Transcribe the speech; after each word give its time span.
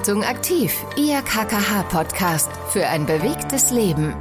Achtung 0.00 0.24
aktiv, 0.24 0.72
Ihr 0.96 1.20
KKH-Podcast 1.20 2.50
für 2.72 2.86
ein 2.86 3.04
bewegtes 3.04 3.70
Leben. 3.70 4.14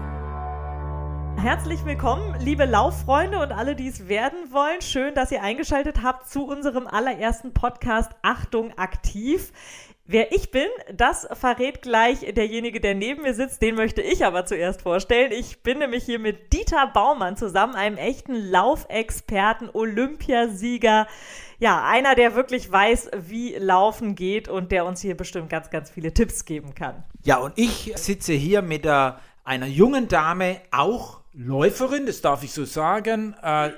Herzlich 1.42 1.86
willkommen, 1.86 2.36
liebe 2.42 2.66
Lauffreunde 2.66 3.40
und 3.40 3.54
alle, 3.54 3.78
die 3.78 3.88
es 3.88 4.10
werden 4.10 4.52
wollen. 4.52 4.82
Schön, 4.82 5.16
dass 5.16 5.32
ihr 5.32 5.42
eingeschaltet 5.42 6.04
habt 6.04 6.30
zu 6.30 6.46
unserem 6.46 6.86
allerersten 6.86 7.54
Podcast 7.54 8.12
Achtung 8.24 8.78
aktiv. 8.78 9.54
Wer 10.04 10.34
ich 10.34 10.52
bin, 10.52 10.68
das 10.92 11.26
verrät 11.32 11.82
gleich 11.82 12.22
derjenige, 12.34 12.82
der 12.82 12.96
neben 12.96 13.22
mir 13.22 13.34
sitzt. 13.34 13.62
Den 13.62 13.76
möchte 13.76 14.02
ich 14.02 14.26
aber 14.26 14.46
zuerst 14.46 14.82
vorstellen. 14.82 15.32
Ich 15.32 15.64
bin 15.64 15.78
nämlich 15.78 16.04
hier 16.04 16.20
mit 16.20 16.52
Dieter 16.52 16.88
Baumann 16.88 17.38
zusammen, 17.38 17.76
einem 17.76 17.96
echten 17.96 18.34
Laufexperten, 18.34 19.70
Olympiasieger. 19.72 21.08
Ja, 21.60 21.84
einer, 21.84 22.16
der 22.16 22.36
wirklich 22.36 22.72
weiß, 22.72 23.12
wie 23.28 23.56
Laufen 23.56 24.16
geht 24.16 24.48
und 24.48 24.72
der 24.72 24.86
uns 24.86 25.02
hier 25.02 25.16
bestimmt 25.16 25.50
ganz, 25.50 25.70
ganz 25.70 25.90
viele 25.90 26.14
Tipps 26.14 26.46
geben 26.46 26.74
kann. 26.74 27.04
Ja, 27.24 27.38
und 27.38 27.54
ich 27.58 27.92
sitze 27.96 28.34
hier 28.34 28.62
mit 28.62 28.86
der, 28.86 29.20
einer 29.44 29.68
jungen 29.68 30.08
Dame, 30.08 30.62
auch 30.72 31.20
Läuferin, 31.34 32.06
das 32.06 32.22
darf 32.22 32.44
ich 32.44 32.52
so 32.52 32.66
sagen, 32.66 33.36
äh, 33.44 33.72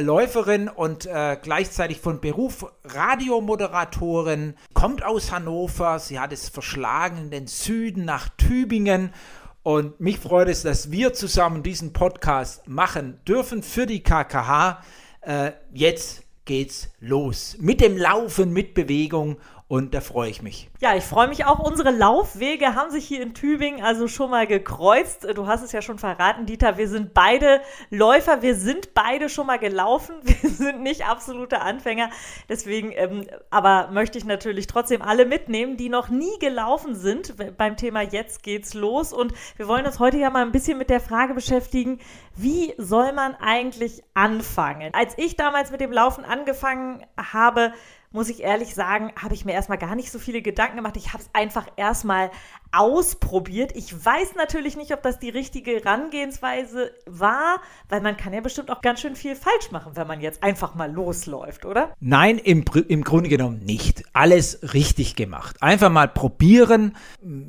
Läuferin 0.00 0.68
und 0.68 1.06
äh, 1.06 1.38
gleichzeitig 1.40 1.98
von 1.98 2.20
Beruf 2.20 2.66
Radiomoderatorin, 2.84 4.54
kommt 4.74 5.02
aus 5.02 5.32
Hannover, 5.32 5.98
sie 5.98 6.20
hat 6.20 6.32
es 6.32 6.48
verschlagen 6.48 7.18
in 7.18 7.30
den 7.30 7.46
Süden 7.46 8.04
nach 8.04 8.28
Tübingen 8.36 9.14
und 9.62 9.98
mich 9.98 10.18
freut 10.18 10.48
es, 10.48 10.62
dass 10.62 10.90
wir 10.90 11.14
zusammen 11.14 11.62
diesen 11.62 11.94
Podcast 11.94 12.68
machen 12.68 13.18
dürfen 13.26 13.62
für 13.62 13.86
die 13.86 14.02
KKH. 14.02 14.82
Äh, 15.22 15.52
jetzt 15.72 16.22
geht's 16.44 16.90
los. 17.00 17.56
Mit 17.58 17.80
dem 17.80 17.96
Laufen, 17.96 18.52
mit 18.52 18.74
Bewegung 18.74 19.38
und 19.74 19.92
da 19.92 20.00
freue 20.00 20.30
ich 20.30 20.40
mich. 20.40 20.70
Ja, 20.78 20.94
ich 20.94 21.02
freue 21.02 21.26
mich 21.26 21.46
auch. 21.46 21.58
Unsere 21.58 21.90
Laufwege 21.90 22.76
haben 22.76 22.92
sich 22.92 23.08
hier 23.08 23.20
in 23.20 23.34
Tübingen 23.34 23.82
also 23.82 24.06
schon 24.06 24.30
mal 24.30 24.46
gekreuzt. 24.46 25.26
Du 25.34 25.48
hast 25.48 25.64
es 25.64 25.72
ja 25.72 25.82
schon 25.82 25.98
verraten, 25.98 26.46
Dieter. 26.46 26.78
Wir 26.78 26.88
sind 26.88 27.12
beide 27.12 27.60
Läufer. 27.90 28.40
Wir 28.40 28.54
sind 28.54 28.94
beide 28.94 29.28
schon 29.28 29.48
mal 29.48 29.58
gelaufen. 29.58 30.14
Wir 30.22 30.48
sind 30.48 30.82
nicht 30.82 31.08
absolute 31.08 31.60
Anfänger. 31.60 32.10
Deswegen, 32.48 32.92
ähm, 32.94 33.26
aber 33.50 33.88
möchte 33.90 34.16
ich 34.16 34.24
natürlich 34.24 34.68
trotzdem 34.68 35.02
alle 35.02 35.26
mitnehmen, 35.26 35.76
die 35.76 35.88
noch 35.88 36.08
nie 36.08 36.38
gelaufen 36.38 36.94
sind 36.94 37.34
beim 37.56 37.76
Thema 37.76 38.02
Jetzt 38.02 38.44
geht's 38.44 38.74
los. 38.74 39.12
Und 39.12 39.32
wir 39.56 39.66
wollen 39.66 39.86
uns 39.86 39.98
heute 39.98 40.18
ja 40.18 40.30
mal 40.30 40.42
ein 40.42 40.52
bisschen 40.52 40.78
mit 40.78 40.88
der 40.88 41.00
Frage 41.00 41.34
beschäftigen, 41.34 41.98
wie 42.36 42.74
soll 42.78 43.12
man 43.12 43.34
eigentlich 43.34 44.04
anfangen? 44.14 44.94
Als 44.94 45.18
ich 45.18 45.34
damals 45.34 45.72
mit 45.72 45.80
dem 45.80 45.90
Laufen 45.90 46.24
angefangen 46.24 47.04
habe, 47.16 47.72
muss 48.14 48.28
ich 48.28 48.44
ehrlich 48.44 48.76
sagen, 48.76 49.10
habe 49.20 49.34
ich 49.34 49.44
mir 49.44 49.52
erstmal 49.52 49.76
gar 49.76 49.96
nicht 49.96 50.12
so 50.12 50.20
viele 50.20 50.40
Gedanken 50.40 50.76
gemacht. 50.76 50.96
Ich 50.96 51.12
habe 51.12 51.22
es 51.24 51.28
einfach 51.32 51.66
erstmal 51.74 52.30
ausprobiert. 52.70 53.72
Ich 53.74 53.92
weiß 53.92 54.36
natürlich 54.36 54.76
nicht, 54.76 54.92
ob 54.92 55.02
das 55.02 55.18
die 55.18 55.30
richtige 55.30 55.72
Herangehensweise 55.72 56.92
war, 57.06 57.60
weil 57.88 58.02
man 58.02 58.16
kann 58.16 58.32
ja 58.32 58.40
bestimmt 58.40 58.70
auch 58.70 58.82
ganz 58.82 59.00
schön 59.00 59.16
viel 59.16 59.34
falsch 59.34 59.72
machen, 59.72 59.96
wenn 59.96 60.06
man 60.06 60.20
jetzt 60.20 60.44
einfach 60.44 60.76
mal 60.76 60.92
losläuft, 60.92 61.66
oder? 61.66 61.92
Nein, 61.98 62.38
im, 62.38 62.64
im 62.86 63.02
Grunde 63.02 63.28
genommen 63.28 63.64
nicht. 63.64 64.04
Alles 64.12 64.60
richtig 64.74 65.16
gemacht. 65.16 65.60
Einfach 65.60 65.90
mal 65.90 66.06
probieren, 66.06 66.96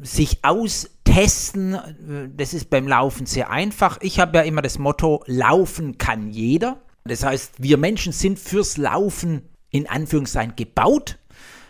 sich 0.01 0.43
austesten. 0.43 1.77
Das 2.35 2.55
ist 2.55 2.71
beim 2.71 2.87
Laufen 2.87 3.27
sehr 3.27 3.51
einfach. 3.51 3.99
Ich 4.01 4.19
habe 4.19 4.39
ja 4.39 4.43
immer 4.43 4.63
das 4.63 4.79
Motto, 4.79 5.23
laufen 5.27 5.99
kann 5.99 6.31
jeder. 6.31 6.81
Das 7.03 7.23
heißt, 7.23 7.61
wir 7.61 7.77
Menschen 7.77 8.13
sind 8.13 8.39
fürs 8.39 8.77
Laufen 8.77 9.43
in 9.75 9.87
Anführungszeichen 9.87 10.55
gebaut. 10.55 11.17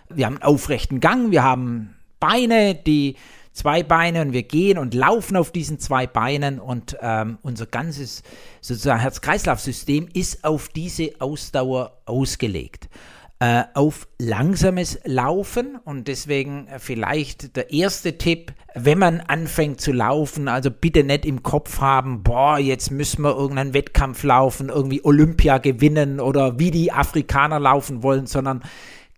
Wir 0.09 0.27
haben 0.27 0.35
einen 0.35 0.43
aufrechten 0.43 0.99
Gang, 0.99 1.31
wir 1.31 1.43
haben 1.43 1.95
Beine, 2.19 2.75
die 2.75 3.15
zwei 3.51 3.83
Beine 3.83 4.21
und 4.21 4.33
wir 4.33 4.43
gehen 4.43 4.77
und 4.77 4.93
laufen 4.93 5.37
auf 5.37 5.51
diesen 5.51 5.79
zwei 5.79 6.05
Beinen 6.05 6.59
und 6.59 6.97
ähm, 7.01 7.39
unser 7.41 7.65
ganzes 7.65 8.21
sozusagen 8.61 8.99
Herz-Kreislauf-System 8.99 10.09
ist 10.13 10.43
auf 10.43 10.67
diese 10.69 11.13
Ausdauer 11.19 11.97
ausgelegt. 12.05 12.89
Äh, 13.39 13.65
auf 13.73 14.07
langsames 14.17 14.97
Laufen 15.03 15.75
und 15.83 16.07
deswegen 16.07 16.69
vielleicht 16.77 17.57
der 17.57 17.73
erste 17.73 18.17
Tipp, 18.17 18.53
wenn 18.75 18.97
man 18.97 19.19
anfängt 19.19 19.81
zu 19.81 19.91
laufen, 19.91 20.47
also 20.47 20.71
bitte 20.71 21.03
nicht 21.03 21.25
im 21.25 21.43
Kopf 21.43 21.81
haben, 21.81 22.23
boah, 22.23 22.59
jetzt 22.59 22.91
müssen 22.91 23.23
wir 23.23 23.35
irgendeinen 23.35 23.73
Wettkampf 23.73 24.23
laufen, 24.23 24.69
irgendwie 24.69 25.03
Olympia 25.03 25.57
gewinnen 25.57 26.21
oder 26.21 26.59
wie 26.59 26.71
die 26.71 26.93
Afrikaner 26.93 27.59
laufen 27.59 28.03
wollen, 28.03 28.25
sondern 28.25 28.63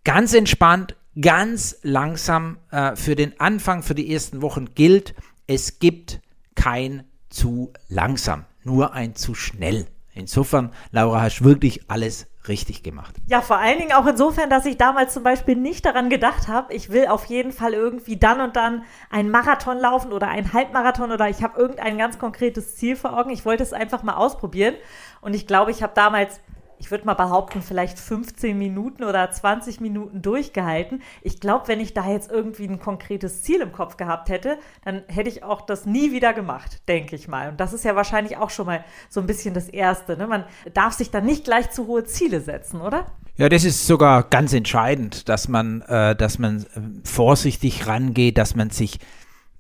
ganz 0.04 0.34
entspannt, 0.34 0.96
ganz 1.22 1.78
langsam 1.84 2.58
äh, 2.72 2.96
für 2.96 3.16
den 3.16 3.40
Anfang, 3.40 3.84
für 3.84 3.94
die 3.94 4.12
ersten 4.12 4.42
Wochen 4.42 4.74
gilt, 4.74 5.14
es 5.46 5.78
gibt 5.78 6.22
kein 6.56 7.04
zu 7.30 7.72
langsam, 7.88 8.46
nur 8.64 8.94
ein 8.96 9.14
zu 9.14 9.36
schnell. 9.36 9.86
Insofern, 10.16 10.72
Laura, 10.92 11.22
hast 11.22 11.44
wirklich 11.44 11.88
alles 11.88 12.26
richtig 12.48 12.84
gemacht. 12.84 13.16
Ja, 13.28 13.42
vor 13.42 13.58
allen 13.58 13.80
Dingen 13.80 13.94
auch 13.94 14.06
insofern, 14.06 14.50
dass 14.50 14.66
ich 14.66 14.78
damals 14.78 15.14
zum 15.14 15.24
Beispiel 15.24 15.56
nicht 15.56 15.86
daran 15.86 16.10
gedacht 16.10 16.48
habe, 16.48 16.74
ich 16.74 16.90
will 16.90 17.08
auf 17.08 17.26
jeden 17.26 17.52
Fall 17.52 17.74
irgendwie 17.74 18.18
dann 18.18 18.42
und 18.42 18.56
dann 18.56 18.84
einen 19.10 19.30
Marathon 19.30 19.78
laufen 19.80 20.12
oder 20.12 20.28
einen 20.28 20.54
Halbmarathon 20.54 21.12
oder 21.12 21.30
ich 21.30 21.44
habe 21.44 21.60
irgendein 21.60 21.98
ganz 21.98 22.20
konkretes 22.20 22.76
Ziel 22.76 22.96
vor 22.96 23.18
Augen. 23.18 23.30
Ich 23.30 23.46
wollte 23.46 23.64
es 23.64 23.74
einfach 23.74 24.04
mal 24.04 24.16
ausprobieren 24.16 24.76
und 25.22 25.36
ich 25.36 25.48
glaube, 25.48 25.72
ich 25.72 25.84
habe 25.84 25.94
damals 25.96 26.40
ich 26.80 26.92
würde 26.92 27.06
mal 27.06 27.16
behaupten, 27.16 27.62
vielleicht 27.62 28.00
15 28.00 28.58
Minuten 28.58 29.04
oder 29.04 29.30
20 29.30 29.82
Minuten 29.82 30.22
durchgehalten. 30.22 31.02
Ich 31.22 31.40
glaube, 31.40 31.68
wenn 31.68 31.80
ich 31.80 31.94
da 31.94 32.10
jetzt 32.10 32.32
irgendwie 32.32 32.66
ein 32.66 32.80
konkretes 32.80 33.42
Ziel 33.44 33.62
im 33.62 33.72
Kopf 33.72 33.98
gehabt 33.98 34.30
hätte, 34.30 34.58
dann 34.84 35.04
hätte 35.08 35.30
ich 35.30 35.44
auch 35.44 35.62
das 35.62 35.86
nie 35.86 36.12
wieder 36.12 36.34
gemacht, 36.34 36.82
denke 36.88 37.16
ich 37.16 37.28
mal. 37.28 37.50
Und 37.50 37.60
das 37.60 37.74
ist 37.74 37.86
ja 37.86 37.96
wahrscheinlich 37.96 38.38
auch 38.38 38.50
schon 38.50 38.68
mal 38.68 38.84
so 39.10 39.20
ein 39.20 39.28
bisschen 39.28 39.54
das 39.54 39.70
Erste. 39.70 40.18
Ne? 40.18 40.28
Man 40.28 40.44
darf 40.74 40.94
sich 40.94 41.10
dann 41.12 41.26
nicht 41.26 41.46
gleich 41.46 41.72
zu 41.72 41.88
hohe 41.88 42.04
Ziele 42.04 42.42
setzen, 42.42 42.82
oder? 42.82 43.06
Ja, 43.38 43.50
das 43.50 43.64
ist 43.64 43.86
sogar 43.86 44.24
ganz 44.24 44.54
entscheidend, 44.54 45.30
dass 45.30 45.48
man, 45.48 45.82
äh, 45.84 46.16
dass 46.16 46.40
man 46.40 46.62
äh, 46.62 46.66
vorsichtig 47.08 47.88
rangeht, 47.88 48.38
dass 48.38 48.56
man 48.56 48.72
sich 48.72 49.00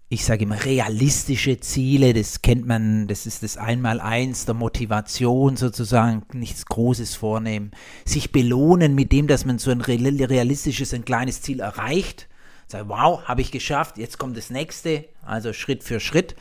ich 0.09 0.23
sage 0.23 0.43
immer, 0.43 0.63
realistische 0.63 1.59
Ziele, 1.59 2.13
das 2.13 2.41
kennt 2.41 2.65
man, 2.65 3.07
das 3.07 3.25
ist 3.25 3.43
das 3.43 3.57
Einmaleins 3.57 4.45
der 4.45 4.53
Motivation 4.53 5.57
sozusagen, 5.57 6.23
nichts 6.33 6.65
Großes 6.65 7.15
vornehmen, 7.15 7.71
sich 8.05 8.31
belohnen 8.31 8.95
mit 8.95 9.11
dem, 9.11 9.27
dass 9.27 9.43
man 9.43 9.59
so 9.59 9.69
ein 9.69 9.81
realistisches, 9.81 10.93
ein 10.93 11.03
kleines 11.03 11.41
Ziel 11.41 11.59
erreicht, 11.59 12.27
sagt, 12.67 12.87
wow, 12.87 13.21
habe 13.25 13.41
ich 13.41 13.51
geschafft, 13.51 13.97
jetzt 13.97 14.17
kommt 14.17 14.37
das 14.37 14.49
nächste, 14.49 15.05
also 15.25 15.51
Schritt 15.51 15.83
für 15.83 15.99
Schritt. 15.99 16.35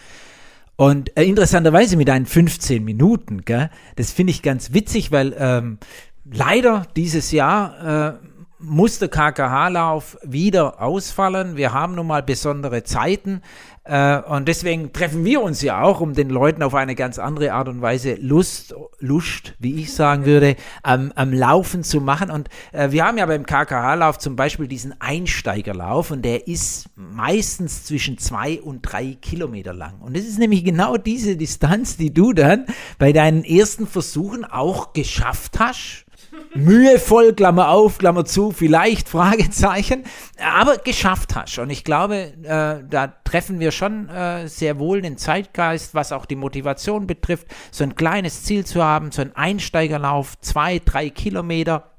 Und 0.76 1.16
äh, 1.16 1.24
interessanterweise 1.24 1.96
mit 1.96 2.08
einen 2.08 2.26
15 2.26 2.84
Minuten, 2.84 3.44
gell, 3.44 3.70
das 3.96 4.12
finde 4.12 4.30
ich 4.30 4.42
ganz 4.42 4.74
witzig, 4.74 5.10
weil 5.10 5.34
ähm, 5.38 5.78
leider 6.24 6.86
dieses 6.94 7.32
Jahr 7.32 8.18
äh, 8.22 8.26
muss 8.58 8.98
der 8.98 9.08
KKH-Lauf 9.08 10.18
wieder 10.22 10.80
ausfallen. 10.80 11.56
Wir 11.56 11.72
haben 11.72 11.94
nun 11.94 12.06
mal 12.06 12.22
besondere 12.22 12.84
Zeiten 12.84 13.42
äh, 13.86 14.20
und 14.22 14.48
deswegen 14.48 14.92
treffen 14.92 15.24
wir 15.24 15.42
uns 15.42 15.62
ja 15.62 15.82
auch, 15.82 16.00
um 16.00 16.12
den 16.12 16.28
Leuten 16.28 16.62
auf 16.62 16.74
eine 16.74 16.94
ganz 16.94 17.18
andere 17.18 17.52
Art 17.52 17.68
und 17.68 17.82
Weise 17.82 18.14
Lust, 18.14 18.74
Lust, 18.98 19.54
wie 19.58 19.80
ich 19.80 19.94
sagen 19.94 20.24
würde, 20.24 20.56
am, 20.82 21.12
am 21.14 21.32
Laufen 21.32 21.84
zu 21.84 22.00
machen. 22.00 22.30
Und 22.30 22.48
äh, 22.72 22.90
wir 22.90 23.04
haben 23.04 23.18
ja 23.18 23.26
beim 23.26 23.46
KKH-Lauf 23.46 24.18
zum 24.18 24.34
Beispiel 24.34 24.66
diesen 24.66 25.00
Einsteigerlauf 25.00 26.10
und 26.10 26.24
der 26.24 26.48
ist 26.48 26.88
meistens 26.96 27.84
zwischen 27.84 28.18
zwei 28.18 28.60
und 28.60 28.82
drei 28.82 29.16
Kilometer 29.20 29.72
lang. 29.72 30.00
Und 30.00 30.16
das 30.16 30.24
ist 30.24 30.38
nämlich 30.38 30.64
genau 30.64 30.96
diese 30.96 31.36
Distanz, 31.36 31.96
die 31.96 32.12
du 32.12 32.32
dann 32.32 32.66
bei 32.98 33.12
deinen 33.12 33.44
ersten 33.44 33.86
Versuchen 33.86 34.44
auch 34.44 34.94
geschafft 34.94 35.60
hast 35.60 36.05
mühevoll, 36.56 37.34
Klammer 37.34 37.68
auf, 37.70 37.98
Klammer 37.98 38.24
zu, 38.24 38.52
vielleicht, 38.52 39.08
Fragezeichen, 39.08 40.04
aber 40.38 40.78
geschafft 40.78 41.34
hast. 41.34 41.58
Und 41.58 41.70
ich 41.70 41.84
glaube, 41.84 42.32
äh, 42.42 42.84
da 42.88 43.14
treffen 43.24 43.60
wir 43.60 43.70
schon 43.70 44.08
äh, 44.08 44.48
sehr 44.48 44.78
wohl 44.78 45.02
den 45.02 45.18
Zeitgeist, 45.18 45.94
was 45.94 46.12
auch 46.12 46.26
die 46.26 46.36
Motivation 46.36 47.06
betrifft, 47.06 47.46
so 47.70 47.84
ein 47.84 47.94
kleines 47.94 48.44
Ziel 48.44 48.64
zu 48.64 48.82
haben, 48.82 49.12
so 49.12 49.22
ein 49.22 49.34
Einsteigerlauf, 49.36 50.38
zwei, 50.40 50.80
drei 50.84 51.10
Kilometer, 51.10 51.90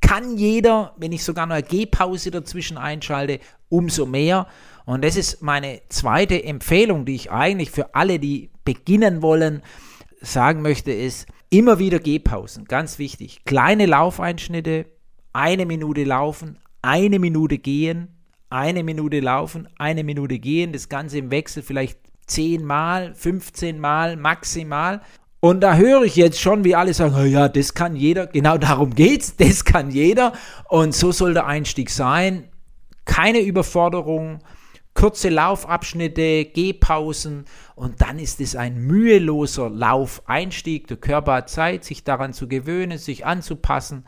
kann 0.00 0.36
jeder, 0.36 0.94
wenn 0.96 1.12
ich 1.12 1.24
sogar 1.24 1.50
eine 1.50 1.62
Gehpause 1.62 2.30
dazwischen 2.30 2.78
einschalte, 2.78 3.40
umso 3.68 4.06
mehr. 4.06 4.46
Und 4.84 5.04
das 5.04 5.16
ist 5.16 5.42
meine 5.42 5.80
zweite 5.88 6.44
Empfehlung, 6.44 7.04
die 7.04 7.16
ich 7.16 7.32
eigentlich 7.32 7.72
für 7.72 7.94
alle, 7.94 8.20
die 8.20 8.50
beginnen 8.64 9.20
wollen, 9.20 9.62
sagen 10.20 10.62
möchte, 10.62 10.92
ist, 10.92 11.26
Immer 11.50 11.78
wieder 11.78 12.00
Gehpausen, 12.00 12.64
ganz 12.64 12.98
wichtig. 12.98 13.44
Kleine 13.44 13.86
Laufeinschnitte, 13.86 14.86
eine 15.32 15.64
Minute 15.64 16.02
laufen, 16.02 16.58
eine 16.82 17.18
Minute 17.18 17.58
gehen, 17.58 18.08
eine 18.50 18.82
Minute 18.82 19.20
laufen, 19.20 19.68
eine 19.78 20.02
Minute 20.02 20.38
gehen, 20.38 20.72
das 20.72 20.88
Ganze 20.88 21.18
im 21.18 21.30
Wechsel 21.30 21.62
vielleicht 21.62 21.98
10 22.26 22.64
Mal, 22.64 23.14
15 23.14 23.78
Mal 23.78 24.16
maximal. 24.16 25.02
Und 25.38 25.60
da 25.60 25.76
höre 25.76 26.02
ich 26.02 26.16
jetzt 26.16 26.40
schon, 26.40 26.64
wie 26.64 26.74
alle 26.74 26.94
sagen, 26.94 27.26
ja, 27.30 27.48
das 27.48 27.74
kann 27.74 27.94
jeder, 27.94 28.26
genau 28.26 28.58
darum 28.58 28.94
geht's, 28.94 29.36
das 29.36 29.64
kann 29.64 29.90
jeder. 29.90 30.32
Und 30.68 30.94
so 30.94 31.12
soll 31.12 31.34
der 31.34 31.46
Einstieg 31.46 31.90
sein. 31.90 32.48
keine 33.04 33.38
Überforderung, 33.40 34.40
kurze 34.96 35.28
Laufabschnitte, 35.28 36.46
Gehpausen 36.46 37.44
und 37.76 38.00
dann 38.00 38.18
ist 38.18 38.40
es 38.40 38.56
ein 38.56 38.78
müheloser 38.78 39.70
Laufeinstieg. 39.70 40.88
Der 40.88 40.96
Körper 40.96 41.34
hat 41.34 41.50
Zeit, 41.50 41.84
sich 41.84 42.02
daran 42.02 42.32
zu 42.32 42.48
gewöhnen, 42.48 42.98
sich 42.98 43.24
anzupassen 43.24 44.04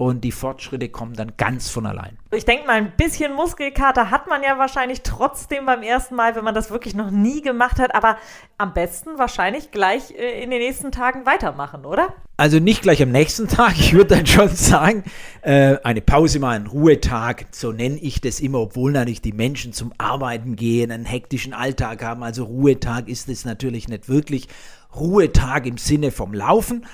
und 0.00 0.22
die 0.22 0.32
Fortschritte 0.32 0.88
kommen 0.88 1.12
dann 1.12 1.34
ganz 1.36 1.68
von 1.68 1.84
allein. 1.84 2.16
Ich 2.34 2.46
denke 2.46 2.66
mal, 2.66 2.76
ein 2.76 2.94
bisschen 2.96 3.34
Muskelkater 3.34 4.10
hat 4.10 4.28
man 4.28 4.42
ja 4.42 4.56
wahrscheinlich 4.56 5.02
trotzdem 5.02 5.66
beim 5.66 5.82
ersten 5.82 6.14
Mal, 6.14 6.34
wenn 6.34 6.42
man 6.42 6.54
das 6.54 6.70
wirklich 6.70 6.94
noch 6.94 7.10
nie 7.10 7.42
gemacht 7.42 7.78
hat, 7.78 7.94
aber 7.94 8.16
am 8.56 8.72
besten 8.72 9.18
wahrscheinlich 9.18 9.72
gleich 9.72 10.12
äh, 10.12 10.42
in 10.42 10.48
den 10.48 10.60
nächsten 10.60 10.90
Tagen 10.90 11.26
weitermachen, 11.26 11.84
oder? 11.84 12.14
Also 12.38 12.60
nicht 12.60 12.80
gleich 12.80 13.02
am 13.02 13.10
nächsten 13.10 13.46
Tag, 13.46 13.74
ich 13.78 13.92
würde 13.92 14.16
dann 14.16 14.26
schon 14.26 14.48
sagen, 14.48 15.04
äh, 15.42 15.76
eine 15.84 16.00
Pause 16.00 16.38
mal, 16.38 16.56
ein 16.56 16.66
Ruhetag, 16.66 17.44
so 17.50 17.70
nenne 17.70 17.98
ich 17.98 18.22
das 18.22 18.40
immer, 18.40 18.60
obwohl 18.60 18.92
natürlich 18.92 19.20
die 19.20 19.34
Menschen 19.34 19.74
zum 19.74 19.92
Arbeiten 19.98 20.56
gehen, 20.56 20.92
einen 20.92 21.04
hektischen 21.04 21.52
Alltag 21.52 22.02
haben, 22.02 22.22
also 22.22 22.44
Ruhetag 22.44 23.06
ist 23.06 23.28
es 23.28 23.44
natürlich 23.44 23.86
nicht 23.86 24.08
wirklich. 24.08 24.48
Ruhetag 24.96 25.66
im 25.66 25.76
Sinne 25.76 26.10
vom 26.10 26.32
Laufen. 26.32 26.86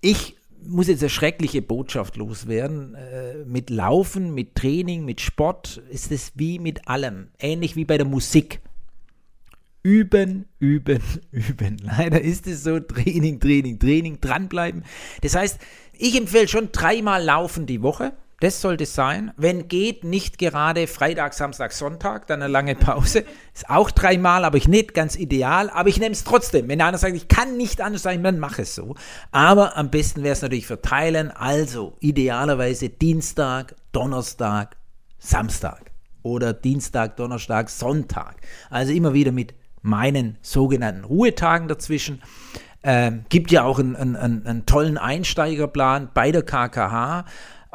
Ich 0.00 0.36
muss 0.68 0.88
jetzt 0.88 1.02
eine 1.02 1.10
schreckliche 1.10 1.62
Botschaft 1.62 2.16
loswerden. 2.16 2.94
Äh, 2.94 3.44
mit 3.44 3.70
Laufen, 3.70 4.34
mit 4.34 4.54
Training, 4.54 5.04
mit 5.04 5.20
Sport 5.20 5.82
ist 5.90 6.12
es 6.12 6.32
wie 6.34 6.58
mit 6.58 6.88
allem. 6.88 7.28
Ähnlich 7.38 7.76
wie 7.76 7.84
bei 7.84 7.98
der 7.98 8.06
Musik. 8.06 8.60
Üben, 9.82 10.46
üben, 10.58 11.00
üben. 11.30 11.78
Leider 11.82 12.20
ist 12.20 12.46
es 12.46 12.64
so, 12.64 12.80
Training, 12.80 13.38
Training, 13.40 13.78
Training, 13.78 14.20
dranbleiben. 14.20 14.84
Das 15.22 15.34
heißt, 15.36 15.58
ich 15.92 16.16
empfehle 16.16 16.48
schon 16.48 16.70
dreimal 16.72 17.22
laufen 17.22 17.66
die 17.66 17.82
Woche. 17.82 18.12
Das 18.40 18.60
sollte 18.60 18.84
sein. 18.84 19.32
Wenn 19.38 19.66
geht, 19.66 20.04
nicht 20.04 20.36
gerade 20.36 20.86
Freitag, 20.86 21.32
Samstag, 21.32 21.72
Sonntag, 21.72 22.26
dann 22.26 22.42
eine 22.42 22.52
lange 22.52 22.74
Pause. 22.74 23.24
Ist 23.54 23.70
auch 23.70 23.90
dreimal, 23.90 24.44
aber 24.44 24.58
ich 24.58 24.68
nicht 24.68 24.92
ganz 24.92 25.16
ideal. 25.16 25.70
Aber 25.70 25.88
ich 25.88 25.98
nehme 25.98 26.12
es 26.12 26.22
trotzdem. 26.22 26.68
Wenn 26.68 26.82
einer 26.82 26.98
sagt, 26.98 27.16
ich 27.16 27.28
kann 27.28 27.56
nicht 27.56 27.80
anders 27.80 28.02
sein, 28.02 28.22
dann 28.22 28.38
mache 28.38 28.62
es 28.62 28.74
so. 28.74 28.94
Aber 29.32 29.78
am 29.78 29.90
besten 29.90 30.22
wäre 30.22 30.34
es 30.34 30.42
natürlich 30.42 30.66
verteilen. 30.66 31.30
Also 31.30 31.96
idealerweise 32.00 32.90
Dienstag, 32.90 33.74
Donnerstag, 33.92 34.76
Samstag. 35.18 35.90
Oder 36.22 36.52
Dienstag, 36.52 37.16
Donnerstag, 37.16 37.70
Sonntag. 37.70 38.36
Also 38.68 38.92
immer 38.92 39.14
wieder 39.14 39.32
mit 39.32 39.54
meinen 39.80 40.36
sogenannten 40.42 41.04
Ruhetagen 41.04 41.68
dazwischen. 41.68 42.20
Ähm, 42.82 43.24
gibt 43.30 43.50
ja 43.50 43.64
auch 43.64 43.78
einen, 43.78 43.96
einen, 43.96 44.46
einen 44.46 44.66
tollen 44.66 44.98
Einsteigerplan 44.98 46.10
bei 46.12 46.32
der 46.32 46.42
KKH 46.42 47.24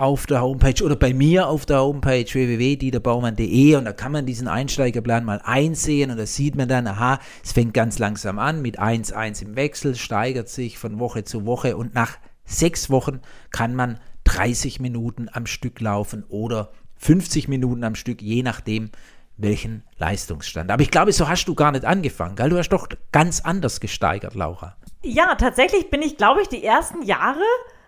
auf 0.02 0.26
der 0.26 0.42
Homepage 0.42 0.84
oder 0.84 0.96
bei 0.96 1.14
mir 1.14 1.48
auf 1.48 1.68
der 1.68 1.82
Homepage 1.82 2.26
www.dieterbaumann.de 2.26 3.76
und 3.76 3.86
da 3.86 3.94
kann 3.94 4.12
man 4.12 4.26
diesen 4.26 4.48
Einsteigerplan 4.48 5.24
mal 5.24 5.40
einsehen 5.44 6.10
und 6.10 6.18
da 6.18 6.26
sieht 6.26 6.56
man 6.56 6.68
dann, 6.68 6.88
aha, 6.88 7.20
es 7.44 7.52
fängt 7.52 7.76
ganz 7.76 8.00
langsam 8.00 8.40
an 8.40 8.64
mit 8.64 8.80
1-1 8.80 9.44
im 9.44 9.56
Wechsel, 9.56 9.94
steigert 9.94 10.50
sich 10.50 10.80
von 10.80 10.98
Woche 11.00 11.24
zu 11.24 11.46
Woche 11.46 11.78
und 11.78 11.94
nach 11.94 12.18
sechs 12.46 12.90
Wochen 12.90 13.22
kann 13.52 13.76
man 13.76 14.00
30 14.24 14.80
Minuten 14.80 15.30
am 15.32 15.46
Stück 15.46 15.80
laufen 15.80 16.24
oder 16.30 16.72
50 16.98 17.48
Minuten 17.48 17.84
am 17.84 17.94
Stück, 17.94 18.24
je 18.24 18.42
nachdem, 18.42 18.90
welchen 19.38 19.84
Leistungsstand. 20.00 20.72
Aber 20.72 20.82
ich 20.82 20.90
glaube, 20.90 21.14
so 21.14 21.30
hast 21.30 21.46
du 21.46 21.54
gar 21.54 21.72
nicht 21.72 21.86
angefangen, 21.86 22.36
gell? 22.36 22.50
Du 22.50 22.58
hast 22.58 22.70
doch 22.70 22.90
ganz 23.12 23.42
anders 23.42 23.80
gesteigert, 23.80 24.34
Laura. 24.34 24.78
Ja, 25.04 25.36
tatsächlich 25.36 25.92
bin 25.92 26.02
ich, 26.02 26.18
glaube 26.18 26.42
ich, 26.42 26.48
die 26.48 26.64
ersten 26.64 27.04
Jahre 27.04 27.44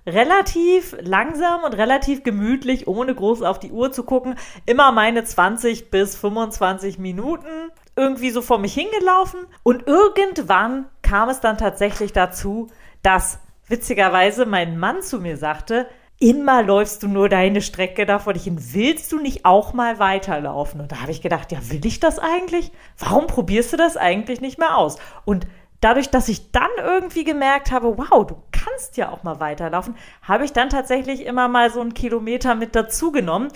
relativ 0.06 0.96
langsam 1.02 1.64
und 1.64 1.74
relativ 1.74 2.24
gemütlich, 2.24 2.88
ohne 2.88 3.16
groß 3.16 3.42
auf 3.42 3.60
die 3.60 3.72
Uhr 3.72 3.92
zu 3.92 4.04
gucken, 4.04 4.36
immer 4.66 4.92
meine 4.92 5.24
20 5.24 5.92
bis 5.92 6.16
25 6.16 7.00
Minuten 7.00 7.72
irgendwie 7.96 8.32
so 8.32 8.42
vor 8.42 8.58
mich 8.58 8.74
hingelaufen. 8.74 9.42
Und 9.64 9.88
irgendwann 9.88 10.86
kam 11.02 11.30
es 11.30 11.40
dann 11.40 11.58
tatsächlich 11.58 12.12
dazu, 12.12 12.68
dass 13.02 13.40
witzigerweise 13.68 14.46
mein 14.46 14.78
Mann 14.78 15.02
zu 15.02 15.20
mir 15.20 15.38
sagte, 15.38 15.88
immer 16.20 16.64
läufst 16.64 17.04
du 17.04 17.08
nur 17.08 17.28
deine 17.28 17.62
Strecke 17.62 18.06
da 18.06 18.20
vor 18.20 18.34
dich 18.34 18.46
hin. 18.46 18.58
Willst 18.60 19.12
du 19.12 19.20
nicht 19.20 19.46
auch 19.46 19.74
mal 19.74 20.00
weiterlaufen? 20.00 20.80
Und 20.80 20.92
da 20.92 21.02
habe 21.02 21.12
ich 21.12 21.22
gedacht, 21.22 21.52
ja, 21.52 21.60
will 21.70 21.86
ich 21.86 22.00
das 22.00 22.20
eigentlich? 22.20 22.72
Warum 22.98 23.28
probierst 23.28 23.74
du 23.74 23.78
das 23.78 23.98
eigentlich 23.98 24.40
nicht 24.42 24.58
mehr 24.58 24.78
aus? 24.78 24.98
Und 25.26 25.48
dadurch, 25.83 26.09
dass 26.09 26.30
ich 26.30 26.51
dann 26.51 26.69
irgendwie 26.77 27.24
gemerkt 27.24 27.71
habe, 27.71 27.97
wow, 27.97 28.25
du 28.25 28.35
kannst 28.51 28.97
ja 28.97 29.09
auch 29.09 29.24
mal 29.24 29.39
weiterlaufen, 29.39 29.95
habe 30.21 30.45
ich 30.45 30.53
dann 30.53 30.69
tatsächlich 30.69 31.25
immer 31.25 31.47
mal 31.47 31.69
so 31.71 31.81
einen 31.81 31.94
Kilometer 31.94 32.56
mit 32.56 32.75
dazu 32.75 33.12
genommen. 33.12 33.50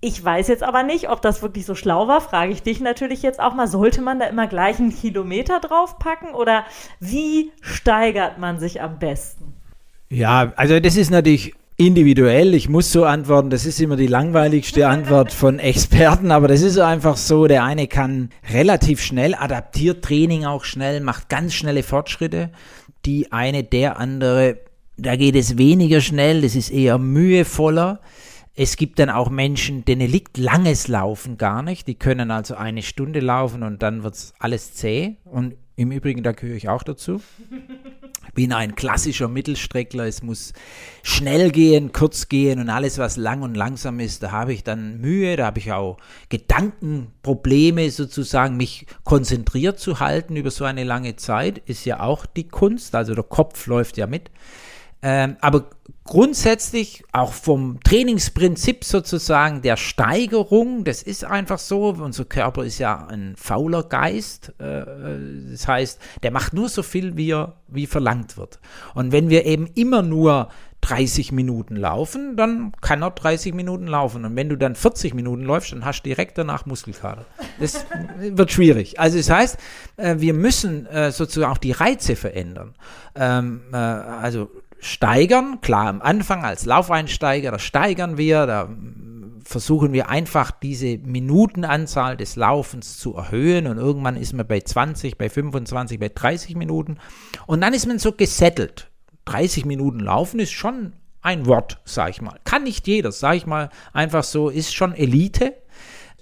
Ich 0.00 0.22
weiß 0.22 0.48
jetzt 0.48 0.62
aber 0.62 0.82
nicht, 0.82 1.08
ob 1.08 1.22
das 1.22 1.40
wirklich 1.40 1.64
so 1.64 1.74
schlau 1.74 2.06
war, 2.08 2.20
frage 2.20 2.52
ich 2.52 2.62
dich 2.62 2.80
natürlich 2.80 3.22
jetzt 3.22 3.40
auch 3.40 3.54
mal. 3.54 3.66
Sollte 3.66 4.02
man 4.02 4.18
da 4.18 4.26
immer 4.26 4.46
gleich 4.46 4.78
einen 4.78 4.94
Kilometer 4.94 5.60
draufpacken 5.60 6.34
oder 6.34 6.64
wie 7.00 7.52
steigert 7.62 8.38
man 8.38 8.58
sich 8.58 8.82
am 8.82 8.98
besten? 8.98 9.54
Ja, 10.10 10.52
also 10.56 10.78
das 10.78 10.96
ist 10.96 11.10
natürlich 11.10 11.54
individuell. 11.76 12.54
Ich 12.54 12.68
muss 12.68 12.92
so 12.92 13.04
antworten, 13.04 13.50
das 13.50 13.66
ist 13.66 13.80
immer 13.80 13.96
die 13.96 14.06
langweiligste 14.06 14.88
Antwort 14.88 15.32
von 15.32 15.58
Experten, 15.58 16.30
aber 16.30 16.48
das 16.48 16.62
ist 16.62 16.78
einfach 16.78 17.16
so. 17.16 17.46
Der 17.46 17.64
eine 17.64 17.86
kann 17.88 18.30
relativ 18.52 19.02
schnell, 19.02 19.34
adaptiert 19.34 20.04
Training 20.04 20.44
auch 20.44 20.64
schnell, 20.64 21.00
macht 21.00 21.28
ganz 21.28 21.54
schnelle 21.54 21.82
Fortschritte. 21.82 22.50
Die 23.04 23.32
eine, 23.32 23.64
der 23.64 23.98
andere, 23.98 24.58
da 24.96 25.16
geht 25.16 25.36
es 25.36 25.58
weniger 25.58 26.00
schnell, 26.00 26.42
das 26.42 26.54
ist 26.54 26.70
eher 26.70 26.98
mühevoller. 26.98 28.00
Es 28.56 28.76
gibt 28.76 29.00
dann 29.00 29.10
auch 29.10 29.30
Menschen, 29.30 29.84
denen 29.84 30.08
liegt 30.08 30.38
langes 30.38 30.86
Laufen 30.86 31.38
gar 31.38 31.62
nicht. 31.62 31.88
Die 31.88 31.96
können 31.96 32.30
also 32.30 32.54
eine 32.54 32.82
Stunde 32.82 33.18
laufen 33.18 33.64
und 33.64 33.82
dann 33.82 34.04
wird 34.04 34.16
alles 34.38 34.74
zäh. 34.74 35.16
Und 35.24 35.54
im 35.76 35.90
Übrigen, 35.90 36.22
da 36.22 36.32
gehöre 36.32 36.56
ich 36.56 36.68
auch 36.68 36.82
dazu. 36.82 37.20
bin 38.34 38.52
ein 38.52 38.74
klassischer 38.74 39.28
Mittelstreckler. 39.28 40.06
Es 40.06 40.22
muss 40.22 40.52
schnell 41.02 41.50
gehen, 41.50 41.92
kurz 41.92 42.28
gehen 42.28 42.60
und 42.60 42.68
alles, 42.68 42.98
was 42.98 43.16
lang 43.16 43.42
und 43.42 43.54
langsam 43.54 44.00
ist, 44.00 44.22
da 44.22 44.30
habe 44.30 44.52
ich 44.52 44.64
dann 44.64 45.00
Mühe, 45.00 45.36
da 45.36 45.46
habe 45.46 45.58
ich 45.58 45.72
auch 45.72 45.98
Gedankenprobleme 46.28 47.90
sozusagen, 47.90 48.56
mich 48.56 48.86
konzentriert 49.04 49.78
zu 49.78 50.00
halten 50.00 50.36
über 50.36 50.50
so 50.50 50.64
eine 50.64 50.84
lange 50.84 51.16
Zeit, 51.16 51.58
ist 51.58 51.84
ja 51.84 52.00
auch 52.00 52.26
die 52.26 52.48
Kunst. 52.48 52.94
Also 52.94 53.14
der 53.14 53.24
Kopf 53.24 53.66
läuft 53.66 53.96
ja 53.96 54.06
mit. 54.06 54.30
Ähm, 55.02 55.36
aber 55.40 55.70
grundsätzlich 56.04 57.02
auch 57.12 57.32
vom 57.32 57.80
Trainingsprinzip 57.82 58.84
sozusagen 58.84 59.62
der 59.62 59.76
Steigerung, 59.76 60.84
das 60.84 61.02
ist 61.02 61.24
einfach 61.24 61.58
so. 61.58 61.88
Unser 61.88 62.26
Körper 62.26 62.64
ist 62.64 62.78
ja 62.78 63.06
ein 63.06 63.34
fauler 63.36 63.82
Geist. 63.82 64.52
Äh, 64.58 64.84
das 65.50 65.66
heißt, 65.66 66.00
der 66.22 66.30
macht 66.30 66.52
nur 66.52 66.68
so 66.68 66.82
viel, 66.82 67.16
wie, 67.16 67.32
er, 67.32 67.54
wie 67.68 67.86
verlangt 67.86 68.36
wird. 68.36 68.60
Und 68.94 69.12
wenn 69.12 69.30
wir 69.30 69.46
eben 69.46 69.66
immer 69.74 70.02
nur 70.02 70.48
30 70.84 71.32
Minuten 71.32 71.76
laufen, 71.76 72.36
dann 72.36 72.72
kann 72.82 73.02
er 73.02 73.10
30 73.10 73.54
Minuten 73.54 73.86
laufen. 73.86 74.26
Und 74.26 74.36
wenn 74.36 74.50
du 74.50 74.56
dann 74.56 74.74
40 74.74 75.14
Minuten 75.14 75.42
läufst, 75.42 75.72
dann 75.72 75.84
hast 75.86 76.02
du 76.02 76.10
direkt 76.10 76.36
danach 76.36 76.66
Muskelkater. 76.66 77.24
Das 77.58 77.86
wird 78.18 78.52
schwierig. 78.52 79.00
Also 79.00 79.16
das 79.16 79.30
heißt, 79.30 79.58
äh, 79.96 80.16
wir 80.18 80.34
müssen 80.34 80.84
äh, 80.86 81.10
sozusagen 81.10 81.50
auch 81.50 81.58
die 81.58 81.72
Reize 81.72 82.16
verändern. 82.16 82.74
Ähm, 83.14 83.62
also 83.72 84.50
steigern. 84.84 85.60
Klar, 85.60 85.88
am 85.88 86.02
Anfang 86.02 86.44
als 86.44 86.66
Laufeinsteiger, 86.66 87.50
da 87.50 87.58
steigern 87.58 88.16
wir, 88.18 88.46
da 88.46 88.68
versuchen 89.44 89.92
wir 89.92 90.08
einfach 90.08 90.50
diese 90.50 90.98
Minutenanzahl 90.98 92.16
des 92.16 92.36
Laufens 92.36 92.98
zu 92.98 93.14
erhöhen 93.14 93.66
und 93.66 93.78
irgendwann 93.78 94.16
ist 94.16 94.32
man 94.32 94.46
bei 94.46 94.60
20, 94.60 95.18
bei 95.18 95.28
25, 95.28 95.98
bei 95.98 96.10
30 96.14 96.56
Minuten 96.56 96.98
und 97.46 97.60
dann 97.60 97.74
ist 97.74 97.86
man 97.86 97.98
so 97.98 98.12
gesettelt. 98.12 98.90
30 99.26 99.64
Minuten 99.64 100.00
laufen 100.00 100.40
ist 100.40 100.52
schon 100.52 100.92
ein 101.22 101.46
Wort, 101.46 101.80
sag 101.84 102.10
ich 102.10 102.20
mal. 102.20 102.38
Kann 102.44 102.64
nicht 102.64 102.86
jeder, 102.86 103.10
sag 103.10 103.36
ich 103.36 103.46
mal, 103.46 103.70
einfach 103.92 104.24
so, 104.24 104.50
ist 104.50 104.74
schon 104.74 104.94
Elite. 104.94 105.54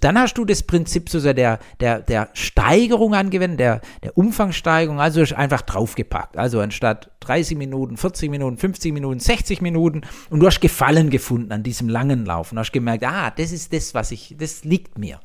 Dann 0.03 0.19
hast 0.19 0.37
du 0.37 0.43
das 0.43 0.63
Prinzip 0.63 1.09
so 1.09 1.21
der, 1.21 1.59
der, 1.79 1.99
der 2.01 2.29
Steigerung 2.33 3.15
angewendet, 3.15 3.59
der, 3.61 3.81
der 4.03 4.17
Umfangssteigerung, 4.17 4.99
also 4.99 5.21
ist 5.21 5.31
einfach 5.31 5.61
draufgepackt. 5.61 6.37
Also 6.37 6.59
anstatt 6.59 7.09
30 7.21 7.57
Minuten, 7.57 7.95
40 7.95 8.29
Minuten, 8.29 8.57
50 8.57 8.91
Minuten, 8.91 9.21
60 9.21 9.61
Minuten 9.61 10.01
und 10.29 10.41
du 10.41 10.47
hast 10.47 10.59
Gefallen 10.59 11.09
gefunden 11.09 11.53
an 11.53 11.63
diesem 11.63 11.87
langen 11.87 12.25
Laufen. 12.25 12.55
Du 12.55 12.59
hast 12.59 12.73
gemerkt, 12.73 13.05
ah, 13.05 13.31
das 13.31 13.53
ist 13.53 13.71
das, 13.71 13.93
was 13.93 14.11
ich, 14.11 14.35
das 14.37 14.65
liegt 14.65 14.97
mir. 14.97 15.21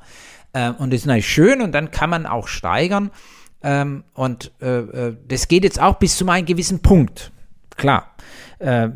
Ähm, 0.54 0.76
und 0.78 0.92
das 0.92 1.00
ist 1.00 1.06
natürlich 1.06 1.28
schön 1.28 1.60
und 1.60 1.72
dann 1.72 1.90
kann 1.90 2.10
man 2.10 2.24
auch 2.26 2.46
steigern. 2.46 3.10
Ähm, 3.64 4.04
und 4.14 4.52
äh, 4.62 4.78
äh, 4.78 5.16
das 5.26 5.48
geht 5.48 5.64
jetzt 5.64 5.80
auch 5.80 5.96
bis 5.96 6.16
zu 6.16 6.28
einem 6.28 6.46
gewissen 6.46 6.82
Punkt. 6.82 7.32
Klar. 7.76 8.14
Äh, 8.60 8.88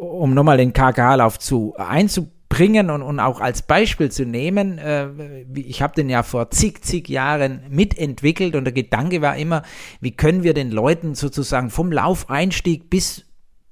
um 0.00 0.34
nochmal 0.34 0.56
den 0.56 0.72
KK-Lauf 0.72 1.38
zu 1.38 1.74
einzubauen 1.76 2.35
bringen 2.56 2.88
und, 2.88 3.02
und 3.02 3.20
auch 3.20 3.42
als 3.42 3.60
Beispiel 3.60 4.10
zu 4.10 4.24
nehmen. 4.24 4.78
Äh, 4.78 5.08
ich 5.54 5.82
habe 5.82 5.94
den 5.94 6.08
ja 6.08 6.22
vor 6.22 6.50
zig, 6.50 6.82
zig 6.82 7.06
Jahren 7.06 7.60
mitentwickelt 7.68 8.56
und 8.56 8.64
der 8.64 8.72
Gedanke 8.72 9.20
war 9.20 9.36
immer, 9.36 9.62
wie 10.00 10.12
können 10.12 10.42
wir 10.42 10.54
den 10.54 10.70
Leuten 10.70 11.14
sozusagen 11.14 11.68
vom 11.68 11.92
Laufeinstieg 11.92 12.88
bis 12.88 13.24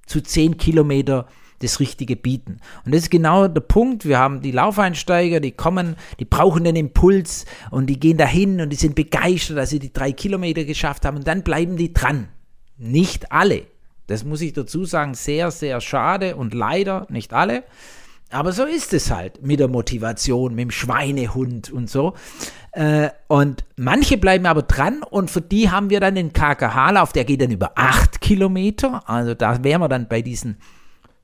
zu 0.05 0.21
10 0.21 0.59
Kilometer 0.59 1.27
das 1.61 1.81
Richtige 1.81 2.15
bieten. 2.15 2.61
Und 2.85 2.95
das 2.95 3.05
ist 3.05 3.11
genau 3.11 3.49
der 3.49 3.63
Punkt. 3.63 4.05
Wir 4.05 4.19
haben 4.19 4.43
die 4.43 4.51
Laufeinsteiger, 4.51 5.41
die 5.41 5.53
kommen, 5.53 5.97
die 6.21 6.27
brauchen 6.27 6.65
den 6.65 6.77
Impuls 6.77 7.47
und 7.71 7.87
die 7.87 7.99
gehen 7.99 8.19
dahin 8.19 8.61
und 8.61 8.69
die 8.69 8.77
sind 8.77 8.95
begeistert, 8.97 9.57
dass 9.57 9.71
sie 9.71 9.79
die 9.79 9.95
drei 9.95 10.13
Kilometer 10.13 10.65
geschafft 10.65 11.07
haben 11.07 11.17
und 11.17 11.27
dann 11.27 11.43
bleiben 11.43 11.79
die 11.79 11.95
dran. 11.95 12.29
Nicht 12.77 13.33
alle. 13.33 13.63
Das 14.09 14.25
muss 14.25 14.43
ich 14.43 14.53
dazu 14.53 14.85
sagen, 14.85 15.15
sehr, 15.15 15.51
sehr 15.51 15.81
schade 15.81 16.37
und 16.37 16.53
leider 16.53 17.07
nicht 17.09 17.33
alle. 17.33 17.65
Aber 18.35 18.53
so 18.53 18.65
ist 18.65 18.93
es 18.93 19.13
halt 19.13 19.43
mit 19.47 19.61
der 19.61 19.69
Motivation, 19.69 20.57
mit 20.57 20.65
dem 20.65 20.71
Schweinehund 20.73 21.71
und 21.71 21.89
so. 21.89 22.15
Äh, 22.73 23.11
und 23.29 23.65
manche 23.77 24.19
bleiben 24.19 24.47
aber 24.47 24.63
dran 24.63 25.05
und 25.09 25.31
für 25.31 25.41
die 25.41 25.71
haben 25.71 25.89
wir 25.89 26.01
dann 26.01 26.17
den 26.17 26.33
KKH-Lauf, 26.33 27.13
der 27.13 27.25
geht 27.25 27.41
dann 27.41 27.53
über 27.53 27.73
acht 27.77 28.21
Kilometer. 28.21 29.09
Also 29.09 29.35
da 29.35 29.63
wären 29.63 29.81
wir 29.81 29.89
dann 29.89 30.09
bei 30.09 30.21
diesen 30.21 30.57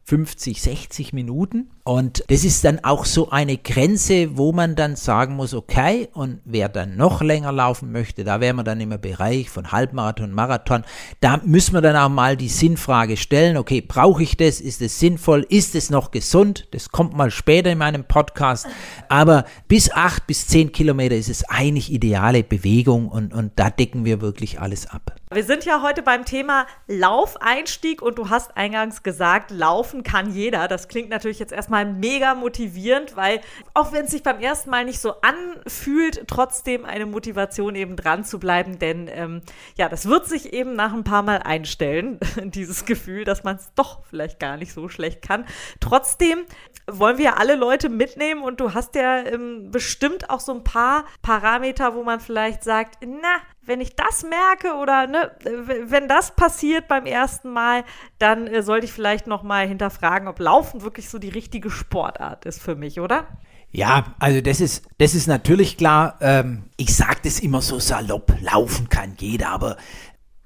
50, 0.05 0.61
60 0.61 1.13
Minuten. 1.13 1.71
Und 1.85 2.25
das 2.29 2.45
ist 2.45 2.65
dann 2.65 2.83
auch 2.85 3.05
so 3.05 3.31
eine 3.31 3.57
Grenze, 3.57 4.37
wo 4.37 4.53
man 4.53 4.75
dann 4.75 4.97
sagen 4.97 5.37
muss, 5.37 5.55
okay, 5.55 6.09
und 6.13 6.41
wer 6.45 6.69
dann 6.69 6.97
noch 6.97 7.23
länger 7.23 7.53
laufen 7.53 7.93
möchte, 7.93 8.25
da 8.25 8.41
wären 8.41 8.57
wir 8.57 8.65
dann 8.65 8.81
im 8.81 8.91
Bereich 9.01 9.51
von 9.51 9.71
Halbmarathon, 9.71 10.33
Marathon. 10.33 10.85
Da 11.21 11.41
müssen 11.45 11.75
wir 11.75 11.81
dann 11.81 11.97
auch 11.97 12.09
mal 12.09 12.37
die 12.37 12.49
Sinnfrage 12.49 13.17
stellen, 13.17 13.57
okay, 13.57 13.81
brauche 13.81 14.23
ich 14.23 14.37
das? 14.37 14.61
Ist 14.61 14.83
es 14.83 14.99
sinnvoll? 14.99 15.47
Ist 15.49 15.75
es 15.75 15.91
noch 15.91 16.11
gesund? 16.11 16.67
Das 16.73 16.91
kommt 16.91 17.17
mal 17.17 17.31
später 17.31 17.71
in 17.71 17.79
meinem 17.79 18.05
Podcast. 18.05 18.67
Aber 19.09 19.45
bis 19.69 19.93
acht 19.93 20.27
bis 20.27 20.47
zehn 20.47 20.73
Kilometer 20.73 21.17
ist 21.17 21.29
es 21.29 21.45
eigentlich 21.49 21.93
ideale 21.93 22.43
Bewegung 22.43 23.09
und, 23.09 23.33
und 23.33 23.53
da 23.57 23.71
decken 23.71 24.05
wir 24.05 24.21
wirklich 24.21 24.61
alles 24.61 24.87
ab. 24.87 25.20
Wir 25.33 25.45
sind 25.45 25.65
ja 25.65 25.81
heute 25.81 26.03
beim 26.03 26.25
Thema 26.25 26.67
Laufeinstieg 26.89 28.03
und 28.03 28.19
du 28.19 28.31
hast 28.31 28.57
eingangs 28.57 29.05
gesagt, 29.05 29.53
laufen 29.53 30.03
kann 30.03 30.33
jeder. 30.33 30.67
Das 30.67 30.89
klingt 30.89 31.09
natürlich 31.09 31.39
jetzt 31.39 31.53
erstmal 31.53 31.87
mega 31.87 32.35
motivierend, 32.35 33.15
weil 33.15 33.41
auch 33.73 33.93
wenn 33.93 34.07
es 34.07 34.11
sich 34.11 34.25
beim 34.25 34.41
ersten 34.41 34.71
Mal 34.71 34.85
nicht 34.85 34.99
so 34.99 35.21
anfühlt, 35.21 36.27
trotzdem 36.27 36.85
eine 36.85 37.07
Motivation 37.07 37.77
eben 37.77 37.95
dran 37.95 38.25
zu 38.25 38.41
bleiben, 38.41 38.81
denn 38.81 39.07
ähm, 39.07 39.43
ja, 39.77 39.89
das 39.89 40.07
wird 40.07 40.27
sich 40.27 40.53
eben 40.53 40.75
nach 40.75 40.93
ein 40.93 41.05
paar 41.05 41.23
Mal 41.23 41.39
einstellen, 41.45 42.19
dieses 42.47 42.85
Gefühl, 42.85 43.23
dass 43.23 43.45
man 43.45 43.55
es 43.55 43.73
doch 43.77 44.03
vielleicht 44.07 44.41
gar 44.41 44.57
nicht 44.57 44.73
so 44.73 44.89
schlecht 44.89 45.23
kann. 45.23 45.47
Trotzdem 45.79 46.41
wollen 46.89 47.19
wir 47.19 47.39
alle 47.39 47.55
Leute 47.55 47.89
mitnehmen 47.89 48.43
und 48.43 48.59
du 48.59 48.75
hast 48.75 48.97
ja 48.97 49.19
ähm, 49.19 49.71
bestimmt 49.71 50.29
auch 50.29 50.41
so 50.41 50.53
ein 50.53 50.65
paar 50.65 51.05
Parameter, 51.23 51.95
wo 51.95 52.03
man 52.03 52.19
vielleicht 52.19 52.65
sagt, 52.65 52.99
na, 53.07 53.37
wenn 53.63 53.81
ich 53.81 53.95
das 53.95 54.25
merke 54.25 54.75
oder 54.75 55.07
ne, 55.07 55.31
wenn 55.85 56.09
das 56.09 56.35
passiert 56.35 56.89
beim 56.89 57.07
ersten 57.07 57.51
Mal, 57.51 57.85
dann 58.19 58.47
äh, 58.47 58.63
sollte 58.63 58.87
ich 58.87 58.93
vielleicht 58.93 59.27
noch 59.27 59.43
mal 59.43 59.67
hinterfragen, 59.67 60.29
ob 60.29 60.39
Laufen 60.41 60.83
wirklich 60.83 61.09
so 61.09 61.19
die 61.19 61.29
richtige 61.29 61.71
Sportart 61.71 62.47
ist 62.47 62.63
für 62.63 62.75
mich, 62.75 63.01
oder? 63.01 63.27
Ja, 63.73 64.15
also 64.19 64.41
das 64.41 64.61
ist, 64.61 64.85
das 64.99 65.15
ist 65.15 65.29
natürlich 65.29 65.77
klar. 65.77 66.19
Ähm, 66.21 66.65
ich 66.77 66.95
sage 66.95 67.21
das 67.23 67.41
immer 67.41 67.63
so 67.63 67.79
salopp, 67.79 68.35
laufen 68.41 68.89
kann 68.89 69.15
jeder, 69.19 69.51
aber 69.51 69.77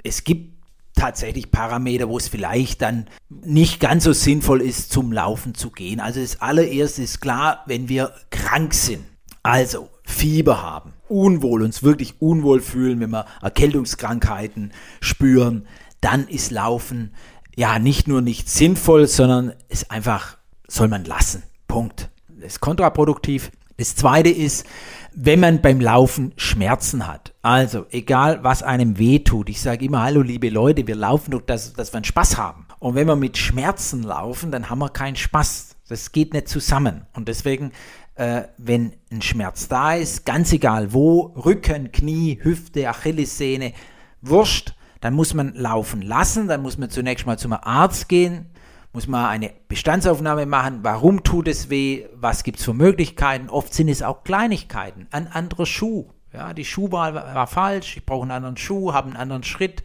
es 0.02 0.25
gibt 0.25 0.54
tatsächlich 0.94 1.50
Parameter, 1.50 2.09
wo 2.09 2.16
es 2.18 2.28
vielleicht 2.28 2.83
dann 2.83 3.09
nicht 3.28 3.80
ganz 3.80 4.04
so 4.04 4.12
sinnvoll 4.12 4.61
ist, 4.61 4.92
zum 4.92 5.12
Laufen 5.12 5.54
zu 5.54 5.71
gehen. 5.71 6.00
Also 6.00 6.21
das 6.21 6.40
allererste 6.40 7.02
ist 7.02 7.21
klar, 7.21 7.64
wenn 7.66 7.88
wir 7.88 8.12
krank 8.30 8.75
sind, 8.75 9.04
also 9.42 9.88
Fieber 10.04 10.62
haben, 10.62 10.94
unwohl, 11.08 11.62
uns 11.62 11.82
wirklich 11.82 12.20
unwohl 12.20 12.61
fühlen, 12.61 13.00
wenn 13.00 13.11
wir 13.11 13.26
Erkältungskrankheiten 13.42 14.73
spüren, 15.00 15.66
dann 16.00 16.28
ist 16.28 16.50
Laufen 16.50 17.12
ja 17.56 17.78
nicht 17.78 18.08
nur 18.08 18.20
nicht 18.20 18.49
sinnvoll, 18.49 19.06
sondern 19.06 19.52
ist 19.68 19.90
einfach, 19.90 20.38
soll 20.66 20.88
man 20.88 21.04
lassen. 21.04 21.42
Punkt. 21.68 22.11
Das 22.28 22.54
ist 22.54 22.61
kontraproduktiv. 22.61 23.50
Das 23.76 23.96
zweite 23.96 24.28
ist, 24.30 24.66
wenn 25.14 25.40
man 25.40 25.61
beim 25.61 25.80
Laufen 25.80 26.32
Schmerzen 26.37 27.06
hat. 27.06 27.34
Also, 27.42 27.87
egal 27.90 28.42
was 28.42 28.62
einem 28.62 28.99
weh 28.99 29.20
tut. 29.20 29.49
Ich 29.49 29.61
sage 29.61 29.84
immer, 29.84 30.02
hallo 30.02 30.23
liebe 30.23 30.49
Leute, 30.49 30.87
wir 30.87 30.94
laufen 30.94 31.32
doch, 31.32 31.42
dass, 31.42 31.73
dass 31.73 31.92
wir 31.92 31.99
einen 31.99 32.04
Spaß 32.04 32.37
haben. 32.37 32.66
Und 32.78 32.94
wenn 32.94 33.06
wir 33.06 33.16
mit 33.16 33.38
Schmerzen 33.38 34.02
laufen, 34.02 34.50
dann 34.50 34.70
haben 34.70 34.78
wir 34.78 34.90
keinen 34.90 35.16
Spaß. 35.16 35.74
Das 35.88 36.12
geht 36.12 36.33
nicht 36.33 36.49
zusammen. 36.49 37.07
Und 37.12 37.29
deswegen 37.29 37.73
äh, 38.17 38.43
wenn 38.59 38.93
ein 39.11 39.23
Schmerz 39.23 39.69
da 39.69 39.95
ist, 39.95 40.25
ganz 40.25 40.53
egal 40.53 40.93
wo, 40.93 41.33
Rücken, 41.37 41.93
Knie, 41.93 42.38
Hüfte, 42.41 42.88
Achillessehne, 42.88 43.73
Wurscht, 44.21 44.75
dann 45.00 45.14
muss 45.14 45.35
man 45.35 45.55
laufen 45.55 46.00
lassen, 46.00 46.49
dann 46.49 46.62
muss 46.62 46.79
man 46.79 46.91
zunächst 46.91 47.26
mal 47.26 47.38
zum 47.38 47.53
Arzt 47.53 48.09
gehen, 48.09 48.47
muss 48.93 49.07
man 49.07 49.26
eine 49.26 49.53
Bestandsaufnahme 49.69 50.47
machen, 50.47 50.81
warum 50.83 51.25
tut 51.25 51.49
es 51.49 51.69
weh, 51.69 52.07
was 52.14 52.45
gibt 52.45 52.61
es 52.61 52.64
für 52.64 52.75
Möglichkeiten, 52.75 53.50
oft 53.50 53.75
sind 53.75 53.88
es 53.88 54.03
auch 54.03 54.23
Kleinigkeiten, 54.23 55.09
ein 55.11 55.26
anderer 55.26 55.67
Schuh, 55.67 56.07
ja, 56.33 56.55
die 56.55 56.64
Schuhwahl 56.64 57.14
war, 57.14 57.35
war 57.35 57.47
falsch, 57.47 57.97
ich 57.97 58.07
brauche 58.07 58.23
einen 58.23 58.31
anderen 58.31 58.57
Schuh, 58.57 58.93
habe 58.93 59.09
einen 59.09 59.17
anderen 59.17 59.43
Schritt, 59.43 59.83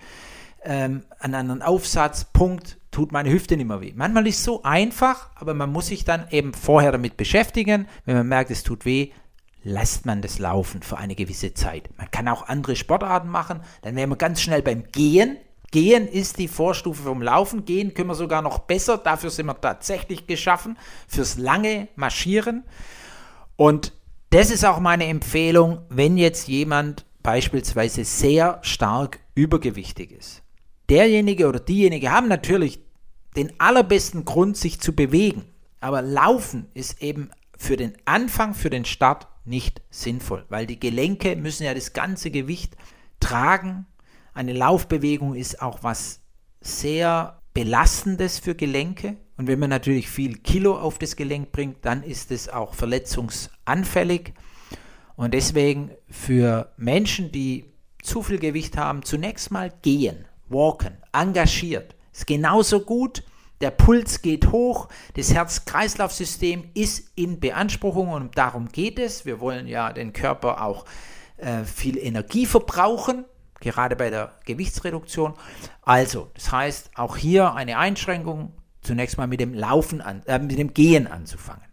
ähm, 0.63 1.03
einen 1.19 1.35
anderen 1.35 1.61
Aufsatz, 1.61 2.25
Punkt, 2.25 2.78
tut 2.91 3.11
meine 3.11 3.29
Hüfte 3.29 3.55
nicht 3.55 3.67
mehr 3.67 3.81
weh. 3.81 3.93
Manchmal 3.95 4.27
ist 4.27 4.39
es 4.39 4.43
so 4.43 4.63
einfach, 4.63 5.29
aber 5.35 5.53
man 5.53 5.71
muss 5.71 5.87
sich 5.87 6.05
dann 6.05 6.27
eben 6.31 6.53
vorher 6.53 6.91
damit 6.91 7.17
beschäftigen. 7.17 7.87
Wenn 8.05 8.17
man 8.17 8.27
merkt, 8.27 8.51
es 8.51 8.63
tut 8.63 8.85
weh, 8.85 9.11
lässt 9.63 10.05
man 10.05 10.21
das 10.21 10.39
laufen 10.39 10.81
für 10.81 10.97
eine 10.97 11.15
gewisse 11.15 11.53
Zeit. 11.53 11.89
Man 11.97 12.09
kann 12.11 12.27
auch 12.27 12.47
andere 12.47 12.75
Sportarten 12.75 13.29
machen, 13.29 13.61
dann 13.81 13.95
wären 13.95 14.09
wir 14.09 14.15
ganz 14.15 14.41
schnell 14.41 14.61
beim 14.61 14.85
Gehen. 14.91 15.37
Gehen 15.71 16.07
ist 16.07 16.39
die 16.39 16.47
Vorstufe 16.47 17.03
vom 17.03 17.21
Laufen. 17.21 17.63
Gehen 17.63 17.93
können 17.93 18.09
wir 18.09 18.15
sogar 18.15 18.41
noch 18.41 18.59
besser. 18.59 18.97
Dafür 18.97 19.29
sind 19.29 19.45
wir 19.45 19.61
tatsächlich 19.61 20.25
geschaffen. 20.25 20.79
Fürs 21.07 21.37
lange 21.37 21.89
Marschieren. 21.95 22.63
Und 23.55 23.93
das 24.31 24.49
ist 24.49 24.65
auch 24.65 24.79
meine 24.79 25.05
Empfehlung, 25.05 25.83
wenn 25.89 26.17
jetzt 26.17 26.47
jemand 26.47 27.05
beispielsweise 27.21 28.03
sehr 28.03 28.57
stark 28.63 29.19
übergewichtig 29.35 30.11
ist 30.11 30.41
derjenige 30.89 31.47
oder 31.47 31.59
diejenige 31.59 32.11
haben 32.11 32.27
natürlich 32.27 32.79
den 33.35 33.59
allerbesten 33.59 34.25
Grund, 34.25 34.57
sich 34.57 34.79
zu 34.79 34.93
bewegen. 34.93 35.45
Aber 35.79 36.01
Laufen 36.01 36.67
ist 36.73 37.01
eben 37.01 37.29
für 37.57 37.77
den 37.77 37.93
Anfang, 38.05 38.53
für 38.53 38.69
den 38.69 38.85
Start 38.85 39.27
nicht 39.45 39.81
sinnvoll, 39.89 40.45
weil 40.49 40.65
die 40.65 40.79
Gelenke 40.79 41.35
müssen 41.35 41.63
ja 41.63 41.73
das 41.73 41.93
ganze 41.93 42.31
Gewicht 42.31 42.75
tragen. 43.19 43.85
Eine 44.33 44.53
Laufbewegung 44.53 45.35
ist 45.35 45.61
auch 45.61 45.83
was 45.83 46.21
sehr 46.61 47.41
belastendes 47.53 48.39
für 48.39 48.55
Gelenke. 48.55 49.17
Und 49.37 49.47
wenn 49.47 49.59
man 49.59 49.69
natürlich 49.69 50.09
viel 50.09 50.37
Kilo 50.37 50.77
auf 50.77 50.99
das 50.99 51.15
Gelenk 51.15 51.51
bringt, 51.51 51.85
dann 51.85 52.03
ist 52.03 52.31
es 52.31 52.49
auch 52.49 52.73
verletzungsanfällig. 52.73 54.33
Und 55.15 55.33
deswegen 55.33 55.91
für 56.09 56.71
Menschen, 56.77 57.31
die 57.31 57.65
zu 58.01 58.21
viel 58.21 58.39
Gewicht 58.39 58.77
haben, 58.77 59.03
zunächst 59.03 59.51
mal 59.51 59.73
gehen. 59.81 60.25
Walken, 60.49 60.97
engagiert. 61.13 61.95
Ist 62.11 62.27
genauso 62.27 62.81
gut. 62.81 63.23
Der 63.61 63.71
Puls 63.71 64.21
geht 64.21 64.53
hoch, 64.53 64.87
das 65.15 65.33
Herz-Kreislauf-System 65.33 66.69
ist 66.75 67.11
in 67.15 67.41
Beanspruchung 67.41 68.09
und 68.09 68.37
darum 68.37 68.69
geht 68.69 68.99
es. 68.99 69.25
Wir 69.25 69.41
wollen 69.41 69.67
ja 69.67 69.91
den 69.91 70.13
Körper 70.13 70.63
auch 70.63 70.85
äh, 71.35 71.65
viel 71.65 71.97
Energie 71.97 72.45
verbrauchen, 72.45 73.25
gerade 73.59 73.97
bei 73.97 74.09
der 74.09 74.31
Gewichtsreduktion. 74.45 75.33
Also, 75.81 76.31
das 76.35 76.53
heißt, 76.53 76.91
auch 76.95 77.17
hier 77.17 77.53
eine 77.53 77.77
Einschränkung, 77.77 78.53
zunächst 78.81 79.17
mal 79.17 79.27
mit 79.27 79.41
dem 79.41 79.53
Laufen, 79.53 79.99
an, 79.99 80.23
äh, 80.25 80.39
mit 80.39 80.57
dem 80.57 80.73
Gehen 80.73 81.07
anzufangen. 81.07 81.63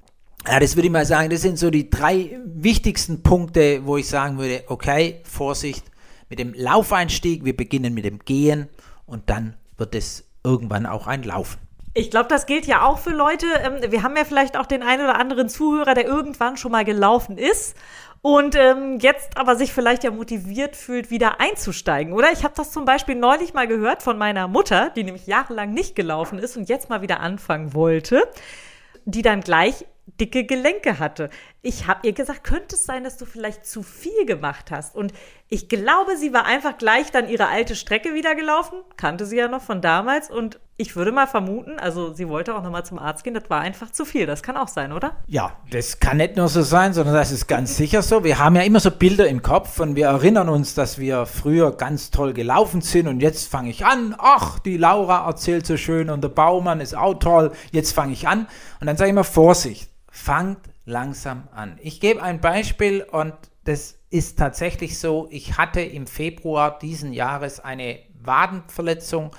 Ja, 0.48 0.58
das 0.58 0.76
würde 0.76 0.86
ich 0.86 0.92
mal 0.92 1.06
sagen, 1.06 1.30
das 1.30 1.42
sind 1.42 1.58
so 1.58 1.70
die 1.70 1.90
drei 1.90 2.38
wichtigsten 2.44 3.22
Punkte, 3.22 3.84
wo 3.84 3.96
ich 3.96 4.08
sagen 4.08 4.38
würde, 4.38 4.64
okay, 4.68 5.20
Vorsicht, 5.24 5.84
mit 6.28 6.38
dem 6.38 6.54
Laufeinstieg, 6.54 7.44
wir 7.44 7.56
beginnen 7.56 7.94
mit 7.94 8.04
dem 8.04 8.18
Gehen 8.20 8.68
und 9.06 9.30
dann 9.30 9.54
wird 9.76 9.94
es 9.94 10.24
irgendwann 10.44 10.86
auch 10.86 11.06
ein 11.06 11.22
Laufen. 11.22 11.58
Ich 11.94 12.10
glaube, 12.10 12.28
das 12.28 12.44
gilt 12.44 12.66
ja 12.66 12.82
auch 12.82 12.98
für 12.98 13.10
Leute. 13.10 13.46
Ähm, 13.62 13.90
wir 13.90 14.02
haben 14.02 14.16
ja 14.16 14.24
vielleicht 14.24 14.56
auch 14.58 14.66
den 14.66 14.82
einen 14.82 15.02
oder 15.02 15.18
anderen 15.18 15.48
Zuhörer, 15.48 15.94
der 15.94 16.06
irgendwann 16.06 16.56
schon 16.56 16.72
mal 16.72 16.84
gelaufen 16.84 17.38
ist 17.38 17.74
und 18.20 18.54
ähm, 18.56 18.98
jetzt 19.00 19.38
aber 19.38 19.56
sich 19.56 19.72
vielleicht 19.72 20.04
ja 20.04 20.10
motiviert 20.10 20.76
fühlt, 20.76 21.10
wieder 21.10 21.40
einzusteigen, 21.40 22.12
oder? 22.12 22.32
Ich 22.32 22.44
habe 22.44 22.54
das 22.56 22.72
zum 22.72 22.84
Beispiel 22.84 23.14
neulich 23.14 23.54
mal 23.54 23.66
gehört 23.66 24.02
von 24.02 24.18
meiner 24.18 24.48
Mutter, 24.48 24.90
die 24.90 25.04
nämlich 25.04 25.26
jahrelang 25.26 25.72
nicht 25.72 25.94
gelaufen 25.94 26.38
ist 26.38 26.56
und 26.56 26.68
jetzt 26.68 26.90
mal 26.90 27.02
wieder 27.02 27.20
anfangen 27.20 27.72
wollte, 27.72 28.24
die 29.04 29.22
dann 29.22 29.40
gleich 29.40 29.86
dicke 30.20 30.44
Gelenke 30.44 30.98
hatte. 30.98 31.30
Ich 31.66 31.88
habe 31.88 32.06
ihr 32.06 32.12
gesagt, 32.12 32.44
könnte 32.44 32.76
es 32.76 32.84
sein, 32.84 33.02
dass 33.02 33.16
du 33.16 33.24
vielleicht 33.26 33.66
zu 33.66 33.82
viel 33.82 34.24
gemacht 34.24 34.70
hast? 34.70 34.94
Und 34.94 35.12
ich 35.48 35.68
glaube, 35.68 36.16
sie 36.16 36.32
war 36.32 36.44
einfach 36.44 36.78
gleich 36.78 37.10
dann 37.10 37.28
ihre 37.28 37.48
alte 37.48 37.74
Strecke 37.74 38.14
wieder 38.14 38.36
gelaufen, 38.36 38.78
kannte 38.96 39.26
sie 39.26 39.36
ja 39.36 39.48
noch 39.48 39.62
von 39.62 39.80
damals 39.80 40.30
und 40.30 40.60
ich 40.76 40.94
würde 40.94 41.10
mal 41.10 41.26
vermuten, 41.26 41.78
also 41.80 42.12
sie 42.12 42.28
wollte 42.28 42.54
auch 42.54 42.62
nochmal 42.62 42.84
zum 42.84 43.00
Arzt 43.00 43.24
gehen, 43.24 43.34
das 43.34 43.50
war 43.50 43.62
einfach 43.62 43.90
zu 43.90 44.04
viel. 44.04 44.26
Das 44.26 44.42
kann 44.44 44.56
auch 44.56 44.68
sein, 44.68 44.92
oder? 44.92 45.16
Ja, 45.26 45.56
das 45.70 45.98
kann 45.98 46.18
nicht 46.18 46.36
nur 46.36 46.48
so 46.48 46.62
sein, 46.62 46.92
sondern 46.92 47.14
das 47.14 47.32
ist 47.32 47.48
ganz 47.48 47.76
sicher 47.76 48.02
so. 48.02 48.22
Wir 48.22 48.38
haben 48.38 48.54
ja 48.54 48.62
immer 48.62 48.78
so 48.78 48.90
Bilder 48.92 49.26
im 49.26 49.42
Kopf 49.42 49.80
und 49.80 49.96
wir 49.96 50.06
erinnern 50.06 50.48
uns, 50.48 50.74
dass 50.74 50.98
wir 50.98 51.26
früher 51.26 51.72
ganz 51.72 52.10
toll 52.10 52.32
gelaufen 52.32 52.80
sind 52.80 53.08
und 53.08 53.20
jetzt 53.20 53.50
fange 53.50 53.70
ich 53.70 53.84
an. 53.84 54.14
Ach, 54.18 54.60
die 54.60 54.76
Laura 54.76 55.26
erzählt 55.26 55.66
so 55.66 55.76
schön 55.76 56.10
und 56.10 56.22
der 56.22 56.28
Baumann 56.28 56.80
ist 56.80 56.94
auch 56.94 57.14
toll. 57.14 57.52
Jetzt 57.72 57.92
fange 57.92 58.12
ich 58.12 58.28
an. 58.28 58.46
Und 58.80 58.86
dann 58.86 58.96
sage 58.96 59.08
ich 59.08 59.12
immer 59.12 59.24
Vorsicht, 59.24 59.90
fangt 60.10 60.58
langsam 60.86 61.48
an. 61.54 61.78
Ich 61.82 62.00
gebe 62.00 62.22
ein 62.22 62.40
Beispiel 62.40 63.02
und 63.02 63.34
das 63.64 63.98
ist 64.08 64.38
tatsächlich 64.38 64.98
so. 64.98 65.26
Ich 65.30 65.58
hatte 65.58 65.82
im 65.82 66.06
Februar 66.06 66.78
diesen 66.78 67.12
Jahres 67.12 67.60
eine 67.60 67.98
Wadenverletzung. 68.22 69.32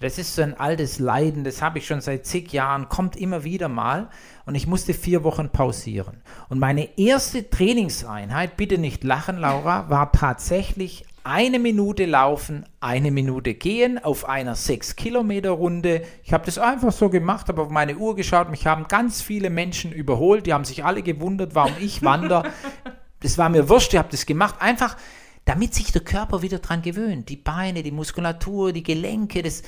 Das 0.00 0.18
ist 0.18 0.34
so 0.34 0.42
ein 0.42 0.54
altes 0.54 0.98
Leiden, 0.98 1.44
das 1.44 1.62
habe 1.62 1.78
ich 1.78 1.86
schon 1.86 2.00
seit 2.00 2.26
zig 2.26 2.52
Jahren, 2.52 2.88
kommt 2.88 3.16
immer 3.16 3.44
wieder 3.44 3.68
mal 3.68 4.10
und 4.44 4.54
ich 4.54 4.66
musste 4.66 4.92
vier 4.92 5.24
Wochen 5.24 5.50
pausieren. 5.50 6.22
Und 6.48 6.58
meine 6.58 6.98
erste 6.98 7.48
Trainingseinheit, 7.48 8.56
bitte 8.56 8.78
nicht 8.78 9.04
lachen, 9.04 9.38
Laura, 9.38 9.88
war 9.90 10.12
tatsächlich 10.12 11.04
eine 11.24 11.58
Minute 11.58 12.04
laufen, 12.04 12.66
eine 12.80 13.10
Minute 13.10 13.54
gehen 13.54 13.98
auf 13.98 14.28
einer 14.28 14.54
6 14.54 14.94
Kilometer 14.94 15.50
Runde. 15.50 16.02
Ich 16.22 16.34
habe 16.34 16.44
das 16.44 16.58
einfach 16.58 16.92
so 16.92 17.08
gemacht, 17.08 17.48
habe 17.48 17.62
auf 17.62 17.70
meine 17.70 17.96
Uhr 17.96 18.14
geschaut. 18.14 18.50
Mich 18.50 18.66
haben 18.66 18.88
ganz 18.88 19.22
viele 19.22 19.48
Menschen 19.48 19.90
überholt. 19.90 20.46
Die 20.46 20.52
haben 20.52 20.66
sich 20.66 20.84
alle 20.84 21.02
gewundert, 21.02 21.54
warum 21.54 21.72
ich 21.80 22.02
wandere. 22.02 22.50
das 23.20 23.38
war 23.38 23.48
mir 23.48 23.70
wurscht. 23.70 23.94
Ich 23.94 23.98
habe 23.98 24.10
das 24.10 24.26
gemacht. 24.26 24.56
Einfach, 24.60 24.98
damit 25.46 25.74
sich 25.74 25.92
der 25.92 26.04
Körper 26.04 26.42
wieder 26.42 26.58
dran 26.58 26.82
gewöhnt. 26.82 27.30
Die 27.30 27.36
Beine, 27.36 27.82
die 27.82 27.90
Muskulatur, 27.90 28.74
die 28.74 28.82
Gelenke, 28.82 29.42
das, 29.42 29.62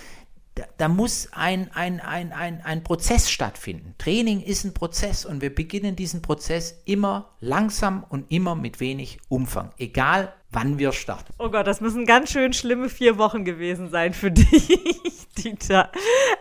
da, 0.56 0.64
da, 0.76 0.88
muss 0.88 1.30
ein, 1.32 1.70
ein, 1.72 2.00
ein, 2.00 2.32
ein, 2.32 2.60
ein 2.60 2.84
Prozess 2.84 3.30
stattfinden. 3.30 3.94
Training 3.96 4.42
ist 4.42 4.64
ein 4.64 4.74
Prozess 4.74 5.24
und 5.24 5.40
wir 5.40 5.54
beginnen 5.54 5.96
diesen 5.96 6.20
Prozess 6.20 6.82
immer 6.84 7.30
langsam 7.40 8.04
und 8.10 8.30
immer 8.30 8.54
mit 8.54 8.78
wenig 8.80 9.20
Umfang. 9.28 9.70
Egal 9.78 10.34
wann 10.56 10.78
wir 10.78 10.92
starten. 10.92 11.34
Oh 11.38 11.50
Gott, 11.50 11.66
das 11.66 11.82
müssen 11.82 12.06
ganz 12.06 12.32
schön 12.32 12.54
schlimme 12.54 12.88
vier 12.88 13.18
Wochen 13.18 13.44
gewesen 13.44 13.90
sein 13.90 14.14
für 14.14 14.30
dich, 14.32 15.28
Dieter. 15.36 15.92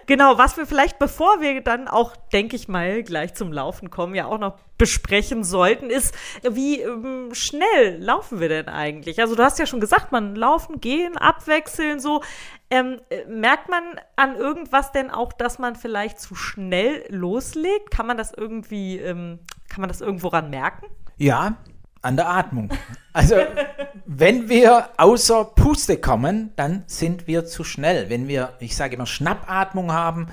Genau, 0.05 0.37
was 0.37 0.55
wir 0.55 0.65
vielleicht, 0.65 0.99
bevor 0.99 1.41
wir 1.41 1.59
dann 1.61 1.89
auch, 1.89 2.15
denke 2.31 2.55
ich 2.55 2.69
mal, 2.69 3.03
gleich 3.03 3.33
zum 3.33 3.51
Laufen 3.51 3.89
kommen, 3.89 4.15
ja 4.15 4.25
auch 4.25 4.37
noch 4.37 4.57
besprechen 4.77 5.43
sollten, 5.43 5.89
ist, 5.89 6.15
wie 6.49 6.79
ähm, 6.79 7.29
schnell 7.33 8.01
laufen 8.01 8.39
wir 8.39 8.47
denn 8.47 8.69
eigentlich? 8.69 9.19
Also 9.19 9.35
du 9.35 9.43
hast 9.43 9.59
ja 9.59 9.65
schon 9.65 9.81
gesagt, 9.81 10.13
man 10.13 10.35
laufen, 10.35 10.79
gehen, 10.79 11.17
abwechseln, 11.17 11.99
so. 11.99 12.23
Ähm, 12.69 13.01
äh, 13.09 13.25
merkt 13.25 13.69
man 13.69 13.83
an 14.15 14.37
irgendwas 14.37 14.93
denn 14.93 15.11
auch, 15.11 15.33
dass 15.33 15.59
man 15.59 15.75
vielleicht 15.75 16.21
zu 16.21 16.35
schnell 16.35 17.05
loslegt? 17.09 17.91
Kann 17.91 18.07
man 18.07 18.17
das 18.17 18.33
irgendwie, 18.33 18.97
ähm, 18.97 19.39
kann 19.67 19.81
man 19.81 19.89
das 19.89 19.99
irgendwo 19.99 20.29
ran 20.29 20.49
merken? 20.49 20.85
Ja, 21.17 21.57
an 22.05 22.15
der 22.15 22.29
Atmung. 22.29 22.69
Also, 23.13 23.35
wenn 24.05 24.47
wir 24.47 24.89
außer 24.97 25.45
Puste 25.45 25.97
kommen, 25.97 26.51
dann 26.55 26.83
sind 26.87 27.27
wir 27.27 27.45
zu 27.45 27.63
schnell. 27.63 28.09
Wenn 28.09 28.27
wir, 28.27 28.53
ich 28.59 28.75
sage 28.75 28.95
immer, 28.95 29.05
Schnappatmung 29.05 29.91
haben, 29.91 30.27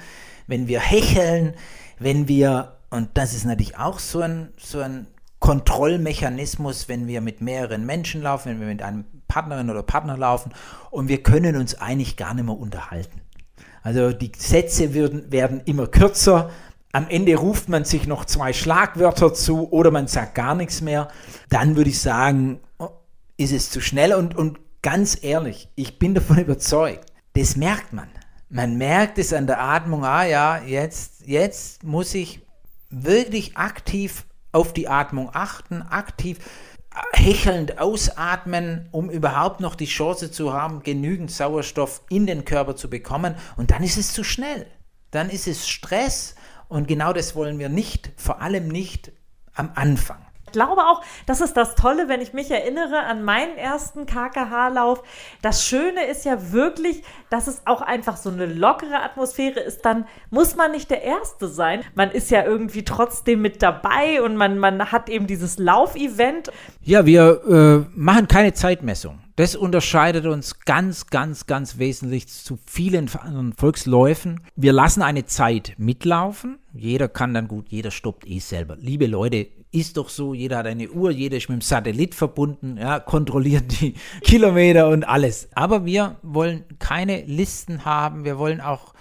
wenn 0.47 0.69
wir 0.69 0.81
hecheln, 0.81 1.55
wenn 1.99 2.29
wir, 2.29 2.77
und 2.91 3.11
das 3.15 3.35
ist 3.35 3.45
natürlich 3.45 3.79
auch 3.79 3.99
so 3.99 4.21
ein, 4.21 4.53
so 4.59 4.81
ein 4.81 5.07
Kontrollmechanismus, 5.39 6.89
wenn 6.89 7.07
wir 7.07 7.21
mit 7.21 7.41
mehreren 7.41 7.87
Menschen 7.87 8.23
laufen, 8.23 8.51
wenn 8.51 8.61
wir 8.61 8.67
mit 8.67 8.83
einem 8.83 9.05
Partnerin 9.27 9.71
oder 9.71 9.83
Partner 9.83 10.17
laufen 10.17 10.53
und 10.91 11.09
wir 11.09 11.23
können 11.23 11.57
uns 11.57 11.75
eigentlich 11.75 12.17
gar 12.17 12.35
nicht 12.35 12.45
mehr 12.45 12.59
unterhalten. 12.59 13.23
Also 13.83 14.13
die 14.13 14.31
Sätze 14.37 14.95
werden, 14.95 15.33
werden 15.33 15.63
immer 15.65 15.87
kürzer, 15.87 16.51
am 16.93 17.09
Ende 17.09 17.35
ruft 17.37 17.69
man 17.69 17.85
sich 17.85 18.07
noch 18.07 18.27
zwei 18.27 18.53
Schlagwörter 18.53 19.33
zu 19.33 19.71
oder 19.73 19.91
man 19.91 20.07
sagt 20.07 20.35
gar 20.35 20.55
nichts 20.55 20.83
mehr, 20.83 21.09
dann 21.49 21.77
würde 21.77 21.91
ich 21.91 22.01
sagen, 22.01 22.61
oh, 22.79 22.91
ist 23.39 23.53
es 23.53 23.71
zu 23.71 23.81
schnell 23.81 24.13
und, 24.13 24.37
und 24.37 24.61
ganz 24.83 25.19
ehrlich, 25.23 25.69
ich 25.75 25.99
bin 25.99 26.15
davon 26.15 26.39
überzeugt, 26.39 27.11
das 27.35 27.57
merkt 27.57 27.93
man. 27.93 28.09
Man 28.51 28.77
merkt 28.77 29.19
es 29.19 29.33
an 29.33 29.47
der 29.47 29.61
Atmung, 29.61 30.05
ah 30.05 30.25
ja, 30.25 30.59
jetzt, 30.59 31.27
jetzt 31.27 31.83
muss 31.83 32.13
ich 32.13 32.43
wirklich 32.91 33.57
aktiv 33.57 34.27
auf 34.53 34.75
die 34.75 34.89
Atmung 34.89 35.31
achten, 35.33 35.81
aktiv 35.81 36.39
hechelnd 37.15 37.79
ausatmen, 37.79 38.91
um 38.91 39.09
überhaupt 39.09 39.61
noch 39.61 39.75
die 39.75 39.87
Chance 39.87 40.31
zu 40.31 40.53
haben, 40.53 40.83
genügend 40.83 41.31
Sauerstoff 41.31 42.03
in 42.11 42.27
den 42.27 42.45
Körper 42.45 42.77
zu 42.77 42.91
bekommen. 42.91 43.35
Und 43.57 43.71
dann 43.71 43.83
ist 43.83 43.97
es 43.97 44.13
zu 44.13 44.25
schnell. 44.25 44.67
Dann 45.11 45.31
ist 45.31 45.49
es 45.49 45.67
Stress 45.67 46.35
und 46.73 46.89
genau 46.89 47.13
das 47.13 47.37
wollen 47.37 47.59
wir 47.59 47.69
nicht, 47.69 48.13
vor 48.17 48.41
allem 48.41 48.69
nicht 48.69 49.13
am 49.53 49.73
Anfang. 49.75 50.25
Ich 50.53 50.55
glaube 50.55 50.83
auch, 50.83 51.01
das 51.25 51.41
ist 51.41 51.57
das 51.57 51.77
Tolle, 51.77 52.11
wenn 52.11 52.21
ich 52.21 52.35
mich 52.35 52.51
erinnere 52.51 53.05
an 53.05 53.25
meinen 53.25 53.57
ersten 53.57 54.05
KKH-Lauf. 54.05 55.03
Das 55.41 55.65
Schöne 55.65 56.05
ist 56.05 56.27
ja 56.27 56.53
wirklich, 56.53 57.03
dass 57.31 57.47
es 57.47 57.63
auch 57.65 57.81
einfach 57.81 58.19
so 58.19 58.29
eine 58.29 58.45
lockere 58.45 59.03
Atmosphäre 59.03 59.61
ist. 59.61 59.87
Dann 59.87 60.05
muss 60.29 60.55
man 60.55 60.73
nicht 60.73 60.91
der 60.91 61.05
Erste 61.05 61.49
sein. 61.49 61.81
Man 61.95 62.11
ist 62.11 62.31
ja 62.31 62.45
irgendwie 62.45 62.85
trotzdem 62.85 63.41
mit 63.41 63.63
dabei 63.63 64.21
und 64.21 64.37
man, 64.37 64.59
man 64.59 64.93
hat 64.93 65.09
eben 65.09 65.27
dieses 65.27 65.57
Laufevent. 65.57 66.51
Ja, 66.83 67.07
wir 67.07 67.87
äh, 67.89 67.99
machen 67.99 68.29
keine 68.29 68.53
Zeitmessung. 68.53 69.21
Das 69.37 69.57
unterscheidet 69.57 70.27
uns 70.27 70.61
ganz, 70.61 71.07
ganz, 71.07 71.47
ganz 71.47 71.79
wesentlich 71.79 72.29
zu 72.29 72.59
vielen 72.67 73.09
anderen 73.15 73.55
Volksläufen. 73.55 74.41
Wir 74.57 74.75
lassen 74.75 75.01
eine 75.01 75.25
Zeit 75.25 75.73
mitlaufen. 75.79 76.59
Jeder 76.75 77.09
kann 77.09 77.33
dann 77.33 77.49
gut, 77.49 77.71
jeder 77.71 77.91
stoppt 77.91 78.29
eh 78.29 78.41
selber. 78.41 78.77
Liebe 78.79 79.07
Leute, 79.07 79.49
ist 79.73 79.97
doch 79.97 80.11
so, 80.11 80.35
jeder 80.35 80.59
hat 80.59 80.67
eine 80.67 80.91
Uhr, 80.91 81.11
jeder 81.11 81.39
ist 81.39 81.49
mit 81.49 81.61
dem 81.61 81.63
Satellit 81.63 82.15
verbunden, 82.15 82.77
ja, 82.77 83.01
kontrolliert 83.01 83.81
die 83.81 83.95
Kilometer 84.23 84.89
und 84.89 85.05
alles. 85.05 85.49
Aber 85.55 85.85
wir 85.87 86.17
wollen 86.23 86.65
keine 86.79 87.23
Listen 87.23 87.85
haben, 87.85 88.25
wir 88.25 88.39
wollen 88.39 88.61
auch 88.61 88.95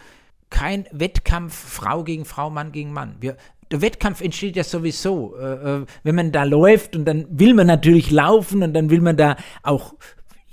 kein 0.50 0.86
Wettkampf 0.92 1.54
Frau 1.54 2.04
gegen 2.04 2.26
Frau, 2.26 2.50
Mann 2.50 2.72
gegen 2.72 2.94
Mann. 2.94 3.16
Wir, 3.20 3.38
der 3.70 3.82
Wettkampf 3.82 4.22
entsteht 4.22 4.56
ja 4.56 4.64
sowieso, 4.64 5.36
äh, 5.38 5.80
äh 5.80 5.86
wenn 6.04 6.16
man 6.16 6.32
da 6.32 6.44
läuft 6.44 6.96
und 6.96 7.06
dann 7.06 7.28
will 7.30 7.54
man 7.54 7.68
natürlich 7.68 8.10
laufen 8.10 8.64
und 8.64 8.74
dann 8.74 8.90
will 8.90 9.02
man 9.02 9.18
da 9.18 9.36
auch 9.64 9.96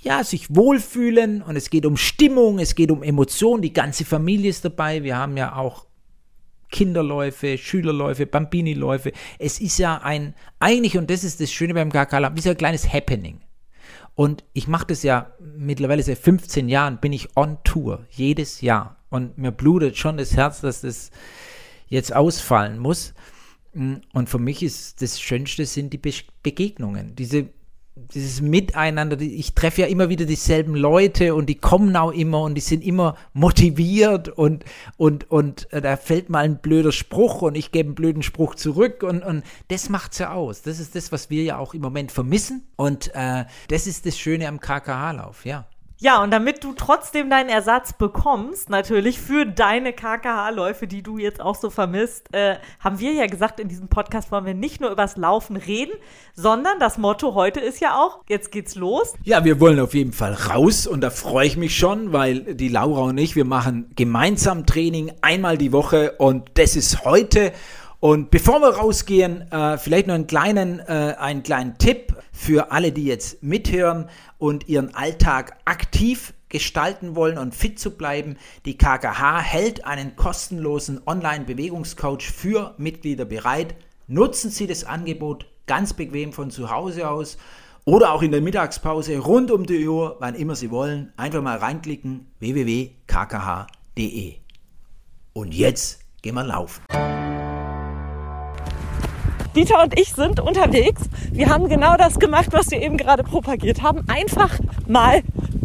ja, 0.00 0.22
sich 0.22 0.54
wohlfühlen 0.54 1.42
und 1.42 1.56
es 1.56 1.70
geht 1.70 1.84
um 1.84 1.96
Stimmung, 1.96 2.58
es 2.58 2.74
geht 2.74 2.90
um 2.90 3.02
Emotionen, 3.02 3.62
die 3.62 3.72
ganze 3.72 4.04
Familie 4.04 4.50
ist 4.50 4.64
dabei. 4.64 5.02
Wir 5.02 5.16
haben 5.16 5.36
ja 5.36 5.56
auch 5.56 5.87
Kinderläufe, 6.70 7.58
Schülerläufe, 7.58 8.26
Bambini-Läufe. 8.26 9.12
Es 9.38 9.60
ist 9.60 9.78
ja 9.78 9.98
ein, 9.98 10.34
eigentlich, 10.58 10.98
und 10.98 11.10
das 11.10 11.24
ist 11.24 11.40
das 11.40 11.52
Schöne 11.52 11.74
beim 11.74 11.90
KK, 11.90 12.34
wie 12.34 12.40
so 12.40 12.50
ein 12.50 12.56
kleines 12.56 12.92
Happening. 12.92 13.40
Und 14.14 14.44
ich 14.52 14.66
mache 14.66 14.86
das 14.86 15.02
ja 15.02 15.32
mittlerweile 15.40 16.02
seit 16.02 16.18
15 16.18 16.68
Jahren, 16.68 16.98
bin 16.98 17.12
ich 17.12 17.36
on 17.36 17.58
Tour, 17.62 18.06
jedes 18.10 18.60
Jahr. 18.60 18.96
Und 19.10 19.38
mir 19.38 19.52
blutet 19.52 19.96
schon 19.96 20.16
das 20.16 20.36
Herz, 20.36 20.60
dass 20.60 20.80
das 20.80 21.10
jetzt 21.86 22.14
ausfallen 22.14 22.78
muss. 22.78 23.14
Und 23.74 24.28
für 24.28 24.38
mich 24.38 24.62
ist 24.62 25.02
das 25.02 25.20
Schönste 25.20 25.66
sind 25.66 25.92
die 25.92 25.98
Be 25.98 26.12
Begegnungen, 26.42 27.14
diese 27.14 27.50
dieses 28.14 28.40
Miteinander, 28.40 29.20
ich 29.20 29.54
treffe 29.54 29.82
ja 29.82 29.86
immer 29.86 30.08
wieder 30.08 30.24
dieselben 30.24 30.74
Leute 30.74 31.34
und 31.34 31.46
die 31.46 31.56
kommen 31.56 31.96
auch 31.96 32.12
immer 32.12 32.42
und 32.42 32.54
die 32.54 32.60
sind 32.60 32.84
immer 32.84 33.16
motiviert 33.32 34.28
und, 34.28 34.64
und, 34.96 35.30
und 35.30 35.72
äh, 35.72 35.80
da 35.80 35.96
fällt 35.96 36.30
mal 36.30 36.44
ein 36.44 36.58
blöder 36.58 36.92
Spruch 36.92 37.42
und 37.42 37.56
ich 37.56 37.72
gebe 37.72 37.88
einen 37.88 37.94
blöden 37.94 38.22
Spruch 38.22 38.54
zurück 38.54 39.02
und, 39.02 39.22
und 39.24 39.44
das 39.68 39.88
macht's 39.88 40.18
ja 40.18 40.32
aus. 40.32 40.62
Das 40.62 40.78
ist 40.80 40.94
das, 40.94 41.12
was 41.12 41.30
wir 41.30 41.42
ja 41.42 41.58
auch 41.58 41.74
im 41.74 41.82
Moment 41.82 42.12
vermissen 42.12 42.66
und 42.76 43.14
äh, 43.14 43.44
das 43.68 43.86
ist 43.86 44.06
das 44.06 44.18
Schöne 44.18 44.48
am 44.48 44.60
KKH-Lauf, 44.60 45.44
ja. 45.44 45.66
Ja, 46.00 46.22
und 46.22 46.30
damit 46.30 46.62
du 46.62 46.74
trotzdem 46.74 47.28
deinen 47.28 47.48
Ersatz 47.48 47.92
bekommst, 47.92 48.70
natürlich 48.70 49.18
für 49.18 49.44
deine 49.44 49.92
KKH-Läufe, 49.92 50.86
die 50.86 51.02
du 51.02 51.18
jetzt 51.18 51.40
auch 51.40 51.56
so 51.56 51.70
vermisst, 51.70 52.32
äh, 52.32 52.54
haben 52.78 53.00
wir 53.00 53.10
ja 53.14 53.26
gesagt, 53.26 53.58
in 53.58 53.66
diesem 53.66 53.88
Podcast 53.88 54.30
wollen 54.30 54.46
wir 54.46 54.54
nicht 54.54 54.80
nur 54.80 54.90
übers 54.92 55.16
Laufen 55.16 55.56
reden, 55.56 55.90
sondern 56.34 56.78
das 56.78 56.98
Motto 56.98 57.34
heute 57.34 57.58
ist 57.58 57.80
ja 57.80 57.96
auch, 58.00 58.22
jetzt 58.28 58.52
geht's 58.52 58.76
los. 58.76 59.14
Ja, 59.24 59.44
wir 59.44 59.58
wollen 59.58 59.80
auf 59.80 59.92
jeden 59.92 60.12
Fall 60.12 60.34
raus 60.34 60.86
und 60.86 61.00
da 61.00 61.10
freue 61.10 61.48
ich 61.48 61.56
mich 61.56 61.76
schon, 61.76 62.12
weil 62.12 62.54
die 62.54 62.68
Laura 62.68 63.00
und 63.00 63.18
ich, 63.18 63.34
wir 63.34 63.44
machen 63.44 63.90
gemeinsam 63.96 64.66
Training 64.66 65.10
einmal 65.20 65.58
die 65.58 65.72
Woche 65.72 66.12
und 66.18 66.52
das 66.54 66.76
ist 66.76 67.04
heute. 67.04 67.52
Und 68.00 68.30
bevor 68.30 68.60
wir 68.60 68.76
rausgehen, 68.76 69.50
äh, 69.50 69.76
vielleicht 69.76 70.06
noch 70.06 70.14
einen 70.14 70.28
kleinen, 70.28 70.78
äh, 70.80 71.16
einen 71.18 71.42
kleinen 71.42 71.78
Tipp 71.78 72.16
für 72.32 72.70
alle, 72.70 72.92
die 72.92 73.04
jetzt 73.04 73.42
mithören 73.42 74.08
und 74.38 74.68
ihren 74.68 74.94
Alltag 74.94 75.56
aktiv 75.64 76.32
gestalten 76.48 77.16
wollen 77.16 77.38
und 77.38 77.54
fit 77.54 77.78
zu 77.80 77.96
bleiben. 77.96 78.36
Die 78.64 78.78
KKH 78.78 79.40
hält 79.40 79.84
einen 79.84 80.14
kostenlosen 80.16 81.00
Online-Bewegungscoach 81.06 82.22
für 82.22 82.74
Mitglieder 82.78 83.24
bereit. 83.24 83.74
nutzen 84.06 84.50
Sie 84.50 84.66
das 84.66 84.84
Angebot 84.84 85.44
ganz 85.66 85.92
bequem 85.92 86.32
von 86.32 86.50
zu 86.50 86.70
Hause 86.70 87.10
aus 87.10 87.36
oder 87.84 88.12
auch 88.12 88.22
in 88.22 88.30
der 88.30 88.40
Mittagspause 88.40 89.18
rund 89.18 89.50
um 89.50 89.66
die 89.66 89.86
Uhr, 89.86 90.16
wann 90.20 90.34
immer 90.34 90.54
Sie 90.54 90.70
wollen. 90.70 91.12
Einfach 91.18 91.42
mal 91.42 91.58
reinklicken 91.58 92.26
www.kkh.de. 92.38 94.34
Und 95.34 95.52
jetzt 95.54 96.00
gehen 96.22 96.36
wir 96.36 96.44
laufen. 96.44 96.82
Dieter 99.56 99.82
und 99.82 99.98
ich 99.98 100.12
sind 100.12 100.40
unterwegs. 100.40 101.02
Wir 101.32 101.48
haben 101.48 101.68
genau 101.68 101.96
das 101.96 102.18
gemacht, 102.18 102.48
was 102.52 102.70
wir 102.70 102.82
eben 102.82 102.96
gerade 102.96 103.22
propagiert 103.22 103.82
haben. 103.82 104.04
Einfach 104.08 104.58
mal 104.86 105.22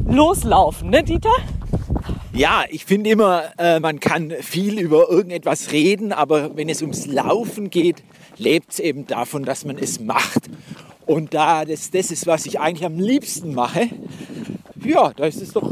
loslaufen, 0.08 0.90
ne 0.90 1.04
Dieter? 1.04 1.34
Ja, 2.32 2.64
ich 2.70 2.86
finde 2.86 3.12
immer, 3.12 3.44
äh, 3.58 3.80
man 3.80 4.00
kann 4.00 4.32
viel 4.42 4.80
über 4.80 5.10
irgendetwas 5.10 5.72
reden, 5.72 6.12
aber 6.12 6.56
wenn 6.56 6.70
es 6.70 6.82
ums 6.82 7.06
Laufen 7.06 7.70
geht, 7.70 8.04
lebt 8.38 8.72
es 8.72 8.80
eben 8.80 9.06
davon, 9.06 9.44
dass 9.44 9.66
man 9.66 9.78
es 9.78 10.00
macht. 10.00 10.50
Und 11.06 11.34
da 11.34 11.66
das 11.66 11.92
das 11.92 12.10
ist, 12.10 12.26
was 12.26 12.46
ich 12.46 12.60
eigentlich 12.60 12.86
am 12.86 12.98
liebsten 12.98 13.54
mache, 13.54 13.90
ja, 14.84 15.12
da 15.16 15.26
ist 15.26 15.42
es 15.42 15.52
doch 15.52 15.70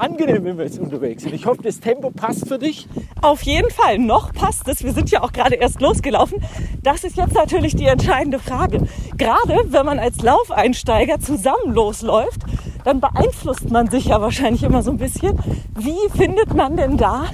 angenehm, 0.00 0.44
wenn 0.44 0.58
wir 0.58 0.64
jetzt 0.64 0.78
unterwegs 0.78 1.22
sind. 1.22 1.34
Ich 1.34 1.46
hoffe, 1.46 1.62
das 1.62 1.80
Tempo 1.80 2.10
passt 2.10 2.48
für 2.48 2.58
dich. 2.58 2.88
Auf 3.22 3.42
jeden 3.42 3.70
Fall, 3.70 3.98
noch 3.98 4.32
passt 4.32 4.68
es. 4.68 4.82
Wir 4.84 4.92
sind 4.92 5.10
ja 5.10 5.22
auch 5.22 5.32
gerade 5.32 5.56
erst 5.56 5.80
losgelaufen. 5.80 6.42
Das 6.82 7.04
ist 7.04 7.16
jetzt 7.16 7.34
natürlich 7.34 7.76
die 7.76 7.86
entscheidende 7.86 8.38
Frage. 8.38 8.86
Gerade 9.16 9.64
wenn 9.68 9.86
man 9.86 9.98
als 9.98 10.20
Laufeinsteiger 10.22 11.20
zusammen 11.20 11.72
losläuft, 11.74 12.42
dann 12.84 13.00
beeinflusst 13.00 13.70
man 13.70 13.88
sich 13.88 14.06
ja 14.06 14.20
wahrscheinlich 14.20 14.62
immer 14.62 14.82
so 14.82 14.90
ein 14.90 14.98
bisschen. 14.98 15.38
Wie 15.76 16.16
findet 16.16 16.54
man 16.54 16.76
denn 16.76 16.96
da 16.96 17.26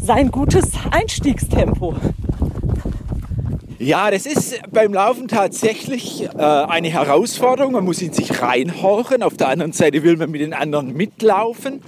sein 0.00 0.30
gutes 0.30 0.72
Einstiegstempo? 0.90 1.94
Ja, 3.78 4.10
das 4.10 4.24
ist 4.24 4.58
beim 4.70 4.94
Laufen 4.94 5.28
tatsächlich 5.28 6.22
äh, 6.22 6.38
eine 6.38 6.88
Herausforderung. 6.88 7.72
Man 7.72 7.84
muss 7.84 8.00
in 8.00 8.10
sich 8.10 8.40
reinhorchen. 8.40 9.22
Auf 9.22 9.36
der 9.36 9.48
anderen 9.48 9.72
Seite 9.72 10.02
will 10.02 10.16
man 10.16 10.30
mit 10.30 10.40
den 10.40 10.54
anderen 10.54 10.94
mitlaufen. 10.94 11.82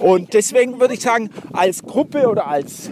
Und 0.00 0.32
deswegen 0.32 0.80
würde 0.80 0.94
ich 0.94 1.00
sagen, 1.00 1.28
als 1.52 1.82
Gruppe 1.82 2.28
oder 2.28 2.46
als 2.46 2.90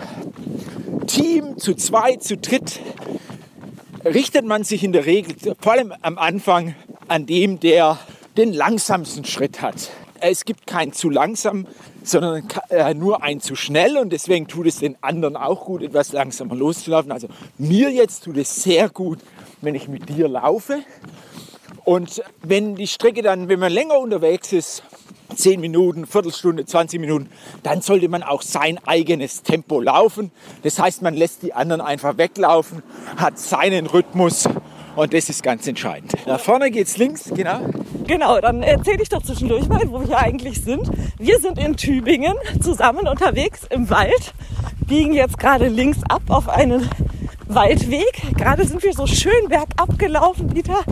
Team, 1.07 1.57
zu 1.57 1.75
zweit, 1.75 2.23
zu 2.25 2.37
dritt, 2.37 2.81
richtet 4.05 4.45
man 4.45 4.65
sich 4.65 4.85
in 4.85 4.93
der 4.93 5.07
Regel, 5.07 5.35
vor 5.59 5.73
allem 5.73 5.95
am 6.03 6.19
Anfang, 6.19 6.75
an 7.09 7.25
dem, 7.25 7.59
der 7.59 7.99
den 8.37 8.53
langsamsten 8.53 9.25
Schritt 9.25 9.63
hat. 9.63 9.91
Es 10.21 10.45
gibt 10.45 10.67
kein 10.67 10.93
zu 10.93 11.09
langsam, 11.09 11.67
sondern 12.07 12.47
äh, 12.71 12.95
nur 12.95 13.23
ein 13.23 13.41
zu 13.41 13.57
schnell 13.57 13.97
und 13.99 14.13
deswegen 14.13 14.47
tut 14.47 14.67
es 14.67 14.79
den 14.79 14.97
anderen 15.03 15.37
auch 15.37 15.65
gut, 15.65 15.83
etwas 15.83 16.13
langsamer 16.13 16.55
loszulaufen. 16.55 17.13
Also 17.13 17.29
mir 17.59 17.91
jetzt 17.91 18.25
tut 18.25 18.37
es 18.37 18.63
sehr 18.63 18.89
gut, 18.89 19.19
wenn 19.61 19.75
ich 19.75 19.89
mit 19.89 20.09
dir 20.09 20.29
laufe. 20.29 20.83
Und 21.85 22.23
wenn 22.43 22.75
die 22.75 22.87
Strecke 22.87 23.23
dann, 23.23 23.49
wenn 23.49 23.61
man 23.61 23.73
länger 23.73 23.99
unterwegs 23.99 24.53
ist, 24.53 24.83
10 25.35 25.61
Minuten, 25.61 26.07
Viertelstunde, 26.07 26.65
20 26.65 27.01
Minuten, 27.01 27.29
dann 27.63 27.81
sollte 27.81 28.09
man 28.09 28.23
auch 28.23 28.43
sein 28.43 28.79
eigenes 28.87 29.43
Tempo 29.43 29.81
laufen. 29.81 30.31
Das 30.63 30.79
heißt, 30.79 31.03
man 31.03 31.15
lässt 31.15 31.43
die 31.43 31.53
anderen 31.53 31.81
einfach 31.81 32.17
weglaufen, 32.17 32.83
hat 33.17 33.39
seinen 33.39 33.87
Rhythmus 33.87 34.49
und 34.95 35.13
das 35.13 35.29
ist 35.29 35.43
ganz 35.43 35.67
entscheidend. 35.67 36.13
Da 36.27 36.39
vorne 36.39 36.71
geht's 36.71 36.97
links, 36.97 37.31
genau. 37.35 37.61
Genau, 38.07 38.41
dann 38.41 38.63
erzähle 38.63 39.03
ich 39.03 39.09
doch 39.09 39.23
zwischendurch 39.23 39.67
mal, 39.69 39.83
wo 39.91 40.07
wir 40.07 40.19
eigentlich 40.19 40.63
sind. 40.63 40.89
Wir 41.19 41.41
sind 41.41 41.59
in 41.59 41.77
Tübingen 41.77 42.35
zusammen 42.61 43.09
unterwegs 43.09 43.63
im 43.69 43.91
Wald, 43.91 44.33
biegen 44.87 45.13
jetzt 45.13 45.39
gerade 45.39 45.67
links 45.67 45.99
ab 46.09 46.23
auf 46.29 46.49
einen 46.49 46.89
Waldweg. 47.49 48.23
Gerade 48.37 48.65
sind 48.65 48.83
wir 48.85 48.93
so 48.93 49.07
schön 49.07 49.49
bergab 49.49 49.99
gelaufen, 49.99 50.55
Dieter. 50.55 50.85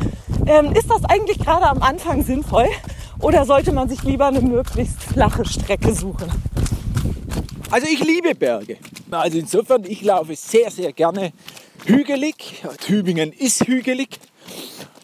Ähm, 0.46 0.72
ist 0.72 0.90
das 0.90 1.04
eigentlich 1.04 1.38
gerade 1.38 1.66
am 1.66 1.82
Anfang 1.82 2.24
sinnvoll 2.24 2.66
oder 3.20 3.44
sollte 3.44 3.72
man 3.72 3.88
sich 3.88 4.02
lieber 4.02 4.26
eine 4.26 4.40
möglichst 4.40 5.00
flache 5.00 5.44
Strecke 5.44 5.94
suchen? 5.94 6.30
Also 7.70 7.86
ich 7.86 8.00
liebe 8.00 8.34
Berge. 8.34 8.76
Also 9.10 9.38
insofern, 9.38 9.84
ich 9.84 10.02
laufe 10.02 10.34
sehr, 10.34 10.70
sehr 10.70 10.92
gerne 10.92 11.32
hügelig. 11.86 12.62
Tübingen 12.80 13.32
ist 13.32 13.66
hügelig 13.66 14.18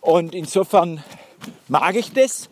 und 0.00 0.34
insofern 0.34 1.04
mag 1.68 1.96
ich 1.96 2.12
das. 2.12 2.48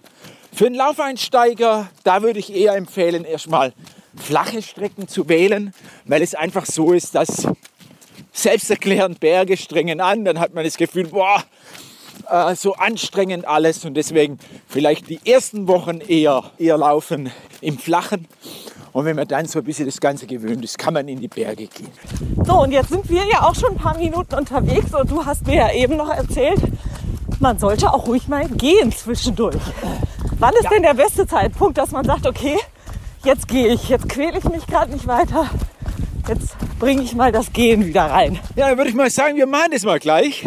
Für 0.52 0.66
einen 0.66 0.74
Laufeinsteiger, 0.74 1.88
da 2.04 2.22
würde 2.22 2.38
ich 2.38 2.54
eher 2.54 2.74
empfehlen, 2.74 3.24
erstmal 3.24 3.72
flache 4.16 4.62
Strecken 4.62 5.08
zu 5.08 5.28
wählen, 5.28 5.72
weil 6.04 6.22
es 6.22 6.34
einfach 6.34 6.66
so 6.66 6.92
ist, 6.92 7.14
dass 7.14 7.46
selbsterklärend 8.32 9.20
Berge 9.20 9.56
strengen 9.56 10.00
an, 10.00 10.24
dann 10.24 10.40
hat 10.40 10.54
man 10.54 10.64
das 10.64 10.76
Gefühl, 10.76 11.08
boah, 11.08 11.44
äh, 12.28 12.54
so 12.54 12.74
anstrengend 12.74 13.46
alles 13.46 13.84
und 13.84 13.94
deswegen 13.94 14.38
vielleicht 14.66 15.08
die 15.08 15.20
ersten 15.24 15.68
Wochen 15.68 16.00
eher, 16.00 16.50
eher 16.58 16.78
laufen 16.78 17.30
im 17.60 17.78
Flachen 17.78 18.26
und 18.92 19.04
wenn 19.04 19.16
man 19.16 19.28
dann 19.28 19.46
so 19.46 19.60
ein 19.60 19.64
bisschen 19.64 19.86
das 19.86 20.00
Ganze 20.00 20.26
gewöhnt 20.26 20.64
ist, 20.64 20.78
kann 20.78 20.94
man 20.94 21.06
in 21.08 21.20
die 21.20 21.28
Berge 21.28 21.66
gehen. 21.66 21.88
So, 22.44 22.62
und 22.62 22.72
jetzt 22.72 22.88
sind 22.88 23.08
wir 23.08 23.24
ja 23.26 23.42
auch 23.42 23.54
schon 23.54 23.70
ein 23.70 23.76
paar 23.76 23.96
Minuten 23.96 24.34
unterwegs 24.34 24.94
und 24.94 25.10
du 25.10 25.24
hast 25.24 25.46
mir 25.46 25.56
ja 25.56 25.72
eben 25.72 25.96
noch 25.96 26.10
erzählt, 26.10 26.60
man 27.40 27.58
sollte 27.58 27.92
auch 27.92 28.06
ruhig 28.06 28.28
mal 28.28 28.48
gehen 28.48 28.92
zwischendurch. 28.92 29.62
Wann 30.38 30.54
ist 30.54 30.64
ja. 30.64 30.70
denn 30.70 30.82
der 30.82 30.94
beste 30.94 31.26
Zeitpunkt, 31.26 31.78
dass 31.78 31.90
man 31.90 32.04
sagt, 32.04 32.26
okay, 32.26 32.56
jetzt 33.24 33.48
gehe 33.48 33.68
ich, 33.68 33.88
jetzt 33.88 34.08
quäle 34.08 34.38
ich 34.38 34.44
mich 34.44 34.66
gerade 34.66 34.92
nicht 34.92 35.06
weiter, 35.06 35.48
jetzt 36.28 36.56
bringe 36.78 37.02
ich 37.02 37.14
mal 37.14 37.32
das 37.32 37.52
Gehen 37.52 37.86
wieder 37.86 38.04
rein. 38.04 38.38
Ja, 38.56 38.68
dann 38.68 38.78
würde 38.78 38.90
ich 38.90 38.96
mal 38.96 39.10
sagen, 39.10 39.36
wir 39.36 39.46
machen 39.46 39.70
das 39.72 39.84
mal 39.84 39.98
gleich. 39.98 40.46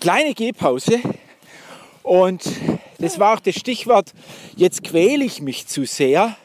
Kleine 0.00 0.34
Gehpause. 0.34 1.00
Und 2.02 2.42
das 2.98 3.18
war 3.18 3.34
auch 3.34 3.40
das 3.40 3.54
Stichwort, 3.54 4.12
jetzt 4.56 4.82
quäle 4.82 5.24
ich 5.24 5.40
mich 5.40 5.66
zu 5.66 5.84
sehr 5.84 6.36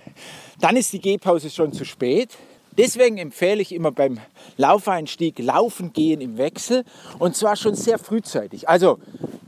dann 0.60 0.76
ist 0.76 0.94
die 0.94 1.00
Gehpause 1.00 1.50
schon 1.50 1.72
zu 1.74 1.86
spät. 1.86 2.30
Deswegen 2.78 3.18
empfehle 3.18 3.62
ich 3.62 3.74
immer 3.74 3.92
beim 3.92 4.20
Laufeinstieg 4.58 5.40
Laufen 5.40 5.94
gehen 5.94 6.22
im 6.22 6.38
Wechsel 6.38 6.84
und 7.18 7.36
zwar 7.36 7.56
schon 7.56 7.76
sehr 7.76 7.98
frühzeitig. 7.98 8.70
Also 8.70 9.00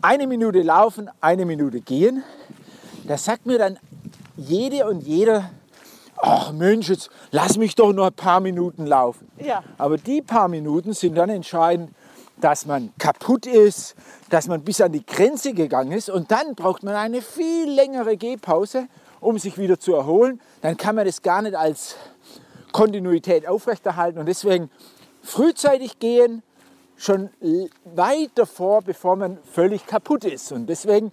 eine 0.02 0.26
Minute 0.26 0.62
laufen, 0.62 1.10
eine 1.22 1.46
Minute 1.46 1.80
gehen. 1.80 2.24
Da 3.08 3.18
sagt 3.18 3.46
mir 3.46 3.60
dann 3.60 3.78
jede 4.36 4.88
und 4.88 5.02
jeder, 5.02 5.52
ach 6.18 6.52
Mensch, 6.52 6.90
jetzt 6.90 7.10
lass 7.32 7.58
mich 7.58 7.76
doch 7.76 7.94
nur 7.94 8.08
ein 8.08 8.14
paar 8.14 8.40
Minuten 8.40 8.88
laufen. 8.88 9.28
Ja. 9.38 9.64
Aber 9.78 9.98
die 9.98 10.22
paar 10.22 10.48
Minuten 10.48 10.94
sind 10.94 11.16
dann 11.16 11.30
entscheidend, 11.30 11.92
dass 12.42 12.66
man 12.66 12.92
kaputt 12.98 13.46
ist, 13.46 13.96
dass 14.30 14.48
man 14.48 14.64
bis 14.64 14.82
an 14.82 14.92
die 14.92 15.06
Grenze 15.06 15.54
gegangen 15.54 15.92
ist 15.92 16.10
und 16.10 16.32
dann 16.32 16.56
braucht 16.56 16.84
man 16.84 16.96
eine 16.96 17.22
viel 17.22 17.70
längere 17.70 18.18
Gehpause 18.18 18.88
um 19.22 19.38
sich 19.38 19.58
wieder 19.58 19.80
zu 19.80 19.94
erholen, 19.96 20.40
dann 20.62 20.78
kann 20.78 20.96
man 20.96 21.06
das 21.06 21.22
gar 21.22 21.42
nicht 21.42 21.56
als 21.56 21.96
Kontinuität 22.72 23.48
aufrechterhalten. 23.48 24.20
Und 24.20 24.26
deswegen 24.26 24.70
frühzeitig 25.22 26.00
gehen, 26.00 26.44
schon 26.98 27.30
weit 27.96 28.32
davor, 28.36 28.82
bevor 28.82 29.16
man 29.16 29.38
völlig 29.52 29.86
kaputt 29.86 30.26
ist. 30.26 30.52
Und 30.52 30.68
deswegen 30.68 31.12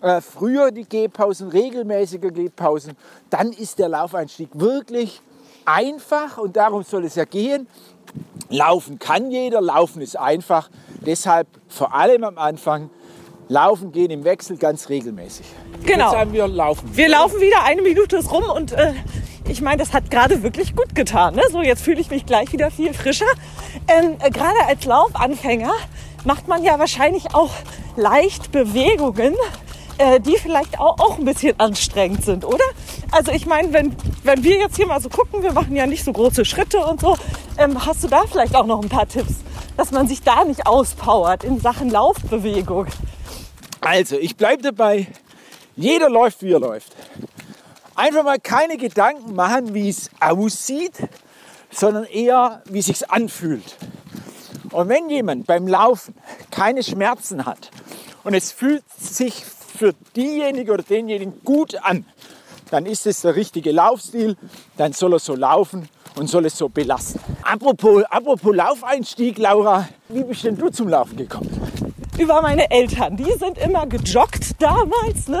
äh, 0.00 0.20
früher 0.20 0.70
die 0.70 0.88
Gehpausen, 0.88 1.48
regelmäßige 1.48 2.32
Gehpausen, 2.32 2.96
dann 3.30 3.52
ist 3.52 3.78
der 3.78 3.88
Laufeinstieg 3.88 4.48
wirklich 4.54 5.20
einfach 5.66 6.38
und 6.38 6.56
darum 6.56 6.82
soll 6.82 7.04
es 7.04 7.16
ja 7.16 7.24
gehen. 7.24 7.66
Laufen 8.48 8.98
kann 8.98 9.30
jeder, 9.30 9.60
laufen 9.60 10.00
ist 10.00 10.18
einfach. 10.18 10.70
Deshalb 11.04 11.48
vor 11.68 11.94
allem 11.94 12.24
am 12.24 12.38
Anfang 12.38 12.90
laufen 13.48 13.92
gehen 13.92 14.10
im 14.10 14.24
Wechsel 14.24 14.56
ganz 14.56 14.88
regelmäßig. 14.88 15.46
Genau. 15.84 16.14
Jetzt 16.14 16.32
wir 16.32 16.48
laufen. 16.48 16.96
Wir 16.96 17.08
laufen 17.08 17.40
wieder 17.40 17.62
eine 17.64 17.82
Minute 17.82 18.24
rum 18.24 18.44
und 18.54 18.72
äh, 18.72 18.94
ich 19.48 19.60
meine, 19.60 19.78
das 19.78 19.92
hat 19.92 20.10
gerade 20.10 20.42
wirklich 20.42 20.74
gut 20.74 20.94
getan. 20.94 21.34
Ne? 21.34 21.42
So, 21.50 21.62
jetzt 21.62 21.82
fühle 21.82 22.00
ich 22.00 22.10
mich 22.10 22.26
gleich 22.26 22.52
wieder 22.52 22.70
viel 22.70 22.92
frischer. 22.92 23.26
Ähm, 23.88 24.16
äh, 24.20 24.30
gerade 24.30 24.58
als 24.66 24.84
Laufanfänger 24.84 25.72
macht 26.24 26.48
man 26.48 26.64
ja 26.64 26.78
wahrscheinlich 26.78 27.34
auch 27.34 27.52
leicht 27.96 28.50
Bewegungen, 28.52 29.34
äh, 29.98 30.20
die 30.20 30.36
vielleicht 30.36 30.78
auch, 30.78 30.98
auch 30.98 31.18
ein 31.18 31.24
bisschen 31.24 31.58
anstrengend 31.58 32.24
sind, 32.24 32.44
oder? 32.44 32.64
Also 33.12 33.32
ich 33.32 33.46
meine, 33.46 33.72
wenn, 33.72 33.94
wenn 34.24 34.42
wir 34.42 34.58
jetzt 34.58 34.76
hier 34.76 34.86
mal 34.86 35.00
so 35.00 35.08
gucken, 35.08 35.42
wir 35.42 35.52
machen 35.52 35.76
ja 35.76 35.86
nicht 35.86 36.04
so 36.04 36.12
große 36.12 36.44
Schritte 36.44 36.78
und 36.78 37.00
so, 37.00 37.16
ähm, 37.56 37.86
hast 37.86 38.02
du 38.02 38.08
da 38.08 38.24
vielleicht 38.30 38.54
auch 38.56 38.66
noch 38.66 38.82
ein 38.82 38.88
paar 38.88 39.08
Tipps, 39.08 39.36
dass 39.76 39.92
man 39.92 40.08
sich 40.08 40.22
da 40.22 40.44
nicht 40.44 40.66
auspowert 40.66 41.44
in 41.44 41.60
Sachen 41.60 41.90
Laufbewegung? 41.90 42.86
Also, 43.80 44.18
ich 44.18 44.36
bleibe 44.36 44.62
dabei, 44.62 45.06
jeder 45.76 46.10
läuft, 46.10 46.42
wie 46.42 46.52
er 46.52 46.58
läuft. 46.58 46.92
Einfach 47.96 48.24
mal 48.24 48.38
keine 48.38 48.76
Gedanken 48.76 49.34
machen, 49.34 49.72
wie 49.72 49.88
es 49.88 50.10
aussieht, 50.20 50.92
sondern 51.70 52.04
eher, 52.04 52.62
wie 52.66 52.80
es 52.80 52.86
sich 52.86 53.10
anfühlt. 53.10 53.76
Und 54.70 54.90
wenn 54.90 55.08
jemand 55.08 55.46
beim 55.46 55.66
Laufen 55.66 56.14
keine 56.50 56.82
Schmerzen 56.82 57.46
hat 57.46 57.70
und 58.22 58.34
es 58.34 58.52
fühlt 58.52 58.84
sich 58.98 59.44
für 59.44 59.94
diejenige 60.14 60.72
oder 60.72 60.82
denjenigen 60.82 61.42
gut 61.42 61.82
an, 61.82 62.04
dann 62.70 62.84
ist 62.84 63.06
es 63.06 63.22
der 63.22 63.34
richtige 63.34 63.72
Laufstil, 63.72 64.36
dann 64.76 64.92
soll 64.92 65.14
er 65.14 65.18
so 65.18 65.34
laufen 65.34 65.88
und 66.16 66.28
soll 66.28 66.44
es 66.44 66.58
so 66.58 66.68
belassen. 66.68 67.18
Apropos, 67.42 68.02
apropos 68.10 68.54
Laufeinstieg, 68.54 69.38
Laura, 69.38 69.88
wie 70.10 70.22
bist 70.22 70.44
denn 70.44 70.58
du 70.58 70.68
zum 70.68 70.88
Laufen 70.88 71.16
gekommen? 71.16 71.50
Über 72.18 72.42
meine 72.42 72.70
Eltern. 72.70 73.16
Die 73.16 73.32
sind 73.38 73.56
immer 73.56 73.86
gejoggt 73.86 74.60
damals, 74.60 75.28
ne? 75.28 75.40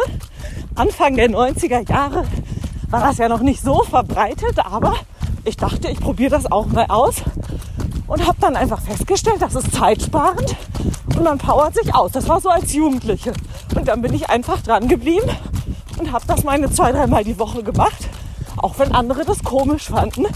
Anfang 0.76 1.16
der 1.16 1.30
90er 1.30 1.88
Jahre 1.90 2.24
war 2.90 3.00
das 3.00 3.16
ja 3.16 3.30
noch 3.30 3.40
nicht 3.40 3.62
so 3.62 3.82
verbreitet, 3.82 4.58
aber 4.58 4.94
ich 5.44 5.56
dachte, 5.56 5.88
ich 5.88 5.98
probiere 5.98 6.30
das 6.30 6.52
auch 6.52 6.66
mal 6.66 6.84
aus 6.88 7.22
und 8.06 8.26
habe 8.26 8.36
dann 8.40 8.56
einfach 8.56 8.82
festgestellt, 8.82 9.40
das 9.40 9.54
ist 9.54 9.74
zeitsparend 9.74 10.54
und 11.16 11.24
man 11.24 11.38
powert 11.38 11.74
sich 11.74 11.94
aus. 11.94 12.12
Das 12.12 12.28
war 12.28 12.42
so 12.42 12.50
als 12.50 12.74
Jugendliche. 12.74 13.32
Und 13.74 13.88
dann 13.88 14.02
bin 14.02 14.12
ich 14.12 14.28
einfach 14.28 14.60
dran 14.60 14.86
geblieben 14.86 15.30
und 15.98 16.12
habe 16.12 16.26
das 16.26 16.44
meine 16.44 16.70
zwei, 16.70 16.92
dreimal 16.92 17.24
die 17.24 17.38
Woche 17.38 17.62
gemacht, 17.62 18.08
auch 18.58 18.78
wenn 18.78 18.94
andere 18.94 19.24
das 19.24 19.42
komisch 19.42 19.86
fanden. 19.86 20.26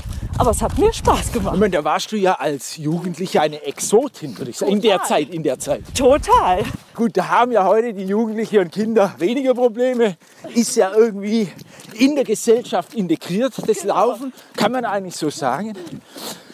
Aber 0.40 0.53
es 0.53 0.62
hat 0.62 0.79
mir 0.79 0.90
Spaß 0.90 1.33
gemacht. 1.33 1.53
Ich 1.53 1.61
meine, 1.61 1.76
da 1.76 1.85
warst 1.85 2.12
du 2.12 2.16
ja 2.16 2.33
als 2.33 2.79
Jugendliche 2.79 3.42
eine 3.42 3.62
Exotin, 3.62 4.38
würde 4.38 4.53
ich 4.53 4.57
sagen. 4.57 4.72
In 4.72 4.81
der. 4.81 5.03
Zeit, 5.03 5.29
in 5.29 5.42
der 5.42 5.59
Zeit. 5.59 5.83
Total. 5.94 6.62
Gut, 6.94 7.14
da 7.14 7.29
haben 7.29 7.53
ja 7.53 7.66
heute 7.66 7.92
die 7.92 8.05
Jugendlichen 8.05 8.61
und 8.61 8.72
Kinder 8.72 9.14
weniger 9.18 9.53
Probleme. 9.53 10.16
Ist 10.55 10.76
ja 10.76 10.94
irgendwie 10.96 11.53
in 11.92 12.14
der 12.14 12.24
Gesellschaft 12.24 12.94
integriert, 12.94 13.53
das 13.66 13.85
Laufen, 13.85 14.33
kann 14.57 14.72
man 14.72 14.87
eigentlich 14.87 15.16
so 15.16 15.29
sagen. 15.29 15.74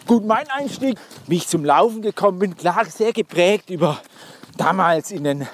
Gut, 0.05 0.25
mein 0.25 0.49
Einstieg, 0.49 0.97
wie 1.27 1.37
ich 1.37 1.47
zum 1.47 1.63
Laufen 1.63 2.01
gekommen 2.01 2.39
bin, 2.39 2.57
klar 2.57 2.83
sehr 2.83 3.13
geprägt 3.13 3.69
über 3.69 4.01
damals 4.57 5.11
in 5.11 5.23
den 5.23 5.47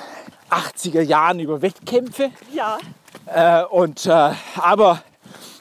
80er 0.50 1.02
Jahren 1.02 1.40
über 1.40 1.62
Wettkämpfe. 1.62 2.32
Ja. 2.52 2.80
Äh, 3.28 3.64
und, 3.66 4.08
äh, 4.08 4.32
aber 4.56 5.04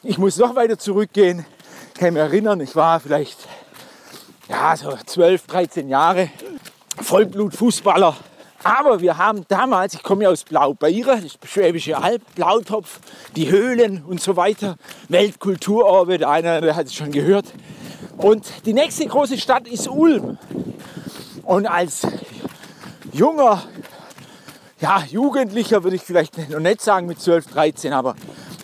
ich 0.01 0.17
muss 0.17 0.37
noch 0.37 0.55
weiter 0.55 0.79
zurückgehen. 0.79 1.45
Mich 2.11 2.21
erinnern, 2.21 2.59
ich 2.59 2.75
war 2.75 2.99
vielleicht 2.99 3.37
ja, 4.49 4.75
so 4.75 4.93
12, 5.05 5.47
13 5.47 5.89
Jahre 5.89 6.29
Vollblutfußballer. 7.01 8.15
Aber 8.63 8.99
wir 9.01 9.17
haben 9.17 9.45
damals, 9.47 9.93
ich 9.93 10.03
komme 10.03 10.23
ja 10.23 10.29
aus 10.29 10.43
Blaubeire, 10.43 11.21
das 11.21 11.37
Schwäbische 11.49 11.97
Alb, 11.97 12.21
Blautopf, 12.35 12.99
die 13.35 13.49
Höhlen 13.49 14.03
und 14.03 14.21
so 14.21 14.35
weiter, 14.35 14.75
Weltkulturerbe, 15.09 16.17
der 16.17 16.29
eine 16.29 16.61
der 16.61 16.75
hat 16.75 16.87
es 16.87 16.93
schon 16.93 17.11
gehört. 17.11 17.45
Und 18.17 18.45
die 18.65 18.73
nächste 18.73 19.05
große 19.05 19.37
Stadt 19.37 19.67
ist 19.67 19.87
Ulm. 19.87 20.37
Und 21.43 21.67
als 21.67 22.05
junger 23.11 23.63
ja, 24.81 25.01
Jugendlicher 25.09 25.81
würde 25.85 25.95
ich 25.95 26.01
vielleicht 26.01 26.49
noch 26.49 26.59
nicht 26.59 26.81
sagen 26.81 27.07
mit 27.07 27.21
12, 27.21 27.47
13, 27.47 27.93
aber 27.93 28.15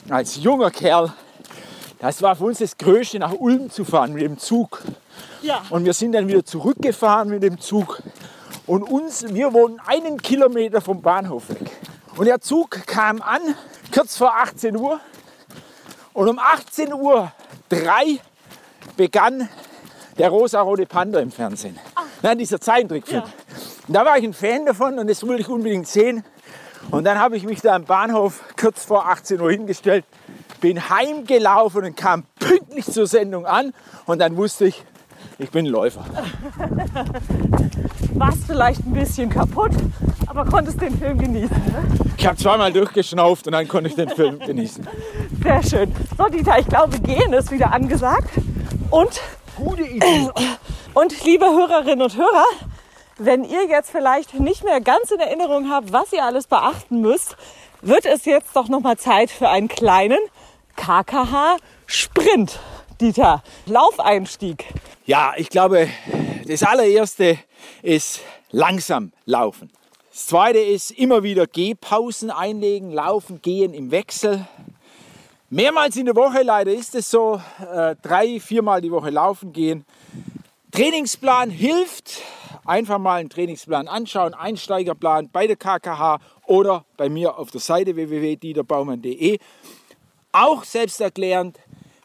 als 0.10 0.36
junger 0.36 0.70
Kerl, 0.70 1.14
das 2.00 2.22
war 2.22 2.36
für 2.36 2.46
uns 2.46 2.60
das 2.60 2.78
Größte, 2.78 3.20
nach 3.20 3.34
Ulm 3.34 3.70
zu 3.70 3.84
fahren 3.84 4.14
mit 4.14 4.24
dem 4.24 4.38
Zug. 4.38 4.82
Ja. 5.42 5.62
Und 5.70 5.86
wir 5.86 5.94
sind 5.94 6.14
dann 6.14 6.28
wieder 6.28 6.46
zurückgefahren 6.46 7.30
mit 7.30 7.44
dem 7.44 7.60
Zug. 7.60 8.02
Und 8.66 8.84
uns, 8.84 9.26
wir 9.34 9.54
wohnen 9.54 9.82
einen 9.86 10.22
Kilometer 10.22 10.80
vom 10.80 11.02
Bahnhof 11.02 11.50
weg. 11.50 11.72
Und 12.16 12.26
der 12.26 12.40
Zug 12.40 12.86
kam 12.86 13.22
an, 13.22 13.42
kurz 13.94 14.18
vor 14.18 14.36
18 14.36 14.78
Uhr. 14.78 15.00
Und 16.14 16.30
um 16.30 16.40
18 16.40 16.94
Uhr 16.94 17.32
drei 17.70 18.20
begann 18.96 19.50
der 20.18 20.30
rosa-rote 20.30 20.86
Panda 20.86 21.20
im 21.20 21.32
Fernsehen. 21.32 21.80
Nein, 22.22 22.38
dieser 22.38 22.60
Zeichentrickfilm. 22.60 23.24
Und 23.24 23.94
Da 23.94 24.06
war 24.06 24.18
ich 24.18 24.24
ein 24.24 24.34
Fan 24.34 24.66
davon 24.66 25.00
und 25.00 25.10
das 25.10 25.26
wollte 25.26 25.42
ich 25.42 25.50
unbedingt 25.50 25.88
sehen. 25.88 26.24
Und 26.92 27.04
dann 27.06 27.20
habe 27.20 27.38
ich 27.38 27.44
mich 27.44 27.62
da 27.62 27.76
am 27.76 27.86
Bahnhof 27.86 28.44
kurz 28.60 28.86
vor 28.86 29.08
18 29.08 29.40
Uhr 29.40 29.52
hingestellt, 29.52 30.06
bin 30.60 30.90
heimgelaufen 30.90 31.86
und 31.86 31.98
kam 31.98 32.24
pünktlich 32.40 32.86
zur 32.86 33.08
Sendung 33.08 33.46
an. 33.46 33.74
Und 34.06 34.20
dann 34.20 34.38
wusste 34.38 34.66
ich, 34.66 34.84
ich 35.38 35.52
bin 35.52 35.66
Läufer. 35.66 36.06
Warst 38.14 38.46
vielleicht 38.46 38.86
ein 38.86 38.94
bisschen 38.94 39.30
kaputt, 39.30 39.72
aber 40.28 40.46
konntest 40.46 40.82
den 40.82 40.98
Film 40.98 41.18
genießen. 41.18 41.56
Ne? 41.56 41.84
Ich 42.18 42.28
habe 42.28 42.38
zweimal 42.38 42.74
durchgeschnauft 42.74 43.48
und 43.48 43.54
dann 43.54 43.68
konnte 43.68 43.90
ich 43.90 43.96
den 43.96 44.10
Film 44.10 44.40
genießen. 44.40 44.88
Sehr 45.42 45.64
schön. 45.64 45.96
So, 46.18 46.26
Dieter, 46.26 46.60
ich 46.60 46.68
glaube, 46.68 47.00
gehen 47.00 47.32
ist 47.34 47.52
wieder 47.52 47.72
angesagt. 47.72 48.30
Und, 48.90 49.22
Gute 49.56 49.84
Idee. 49.84 50.30
und 50.94 51.24
liebe 51.24 51.46
Hörerinnen 51.46 52.02
und 52.02 52.18
Hörer, 52.18 52.46
wenn 53.18 53.44
ihr 53.44 53.68
jetzt 53.68 53.92
vielleicht 53.92 54.40
nicht 54.40 54.64
mehr 54.64 54.82
ganz 54.82 55.12
in 55.12 55.20
Erinnerung 55.20 55.70
habt, 55.70 55.92
was 55.92 56.14
ihr 56.14 56.24
alles 56.24 56.48
beachten 56.48 57.02
müsst, 57.02 57.36
wird 57.82 58.06
es 58.06 58.26
jetzt 58.26 58.56
doch 58.56 58.68
noch 58.68 58.82
mal 58.82 58.98
Zeit 58.98 59.32
für 59.32 59.50
einen 59.50 59.68
kleinen 59.68 60.20
KKH-Sprint. 60.80 62.58
Dieter, 63.02 63.44
Laufeinstieg. 63.66 64.66
Ja, 65.06 65.34
ich 65.36 65.50
glaube, 65.50 65.90
das 66.48 66.64
allererste 66.64 67.38
ist 67.82 68.22
langsam 68.52 69.12
laufen. 69.26 69.72
Das 70.10 70.28
zweite 70.28 70.60
ist 70.60 70.92
immer 70.92 71.22
wieder 71.22 71.48
Gehpausen 71.48 72.32
einlegen, 72.32 72.92
laufen, 72.92 73.42
gehen 73.42 73.74
im 73.74 73.92
Wechsel. 73.92 74.48
Mehrmals 75.50 75.98
in 75.98 76.06
der 76.06 76.16
Woche, 76.16 76.44
leider 76.44 76.72
ist 76.72 76.96
es 76.96 77.12
so, 77.12 77.42
äh, 77.60 77.96
drei, 78.02 78.40
viermal 78.40 78.80
die 78.80 78.92
Woche 78.92 79.10
laufen 79.10 79.52
gehen. 79.52 79.86
Trainingsplan 80.72 81.50
hilft. 81.50 82.22
Einfach 82.66 83.00
mal 83.00 83.16
einen 83.16 83.30
Trainingsplan 83.30 83.88
anschauen, 83.88 84.34
Einsteigerplan 84.34 85.30
bei 85.30 85.46
der 85.46 85.56
KKH 85.56 86.20
oder 86.46 86.86
bei 86.98 87.10
mir 87.10 87.38
auf 87.38 87.52
der 87.52 87.62
Seite 87.62 87.96
www.dieterbaumann.de. 87.96 89.40
Auch 90.32 90.64
selbsterklärend, 90.64 91.60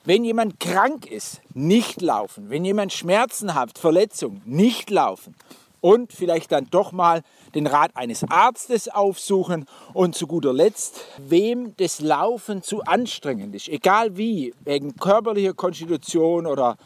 wenn 0.05 0.25
jemand 0.25 0.59
krank 0.61 1.07
ist, 1.11 1.41
nicht 1.53 2.01
laufen. 2.01 2.51
Wenn 2.51 2.65
jemand 2.65 2.93
Schmerzen 2.93 3.55
hat, 3.55 3.79
Verletzung, 3.79 4.41
nicht 4.45 4.91
laufen. 4.91 5.35
Und 5.81 6.15
vielleicht 6.15 6.51
dann 6.51 6.69
doch 6.71 6.93
mal 6.93 7.23
den 7.55 7.67
Rat 7.67 7.91
eines 7.95 8.25
Arztes 8.25 8.89
aufsuchen. 8.89 9.67
Und 9.93 10.15
zu 10.15 10.27
guter 10.27 10.55
Letzt, 10.55 11.05
wem 11.19 11.77
das 11.77 12.01
Laufen 12.01 12.63
zu 12.63 12.83
anstrengend 12.83 13.55
ist, 13.55 13.69
egal 13.69 14.17
wie, 14.17 14.55
wegen 14.65 14.97
körperlicher 14.97 15.53
Konstitution 15.53 16.47
oder 16.47 16.79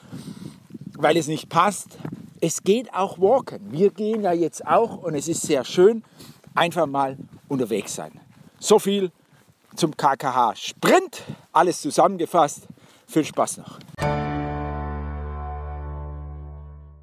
weil 0.98 1.16
es 1.16 1.28
nicht 1.28 1.48
passt. 1.48 1.98
Es 2.40 2.62
geht 2.62 2.92
auch 2.92 3.20
walken. 3.20 3.70
Wir 3.70 3.90
gehen 3.90 4.22
ja 4.22 4.32
jetzt 4.32 4.66
auch 4.66 4.96
und 5.02 5.14
es 5.14 5.28
ist 5.28 5.42
sehr 5.42 5.64
schön, 5.64 6.04
einfach 6.54 6.86
mal 6.86 7.16
unterwegs 7.48 7.94
sein. 7.94 8.20
So 8.58 8.78
viel 8.78 9.12
zum 9.78 9.96
KKH 9.96 10.54
Sprint. 10.56 11.22
Alles 11.52 11.80
zusammengefasst. 11.80 12.66
Viel 13.06 13.24
Spaß 13.24 13.58
noch. 13.58 13.78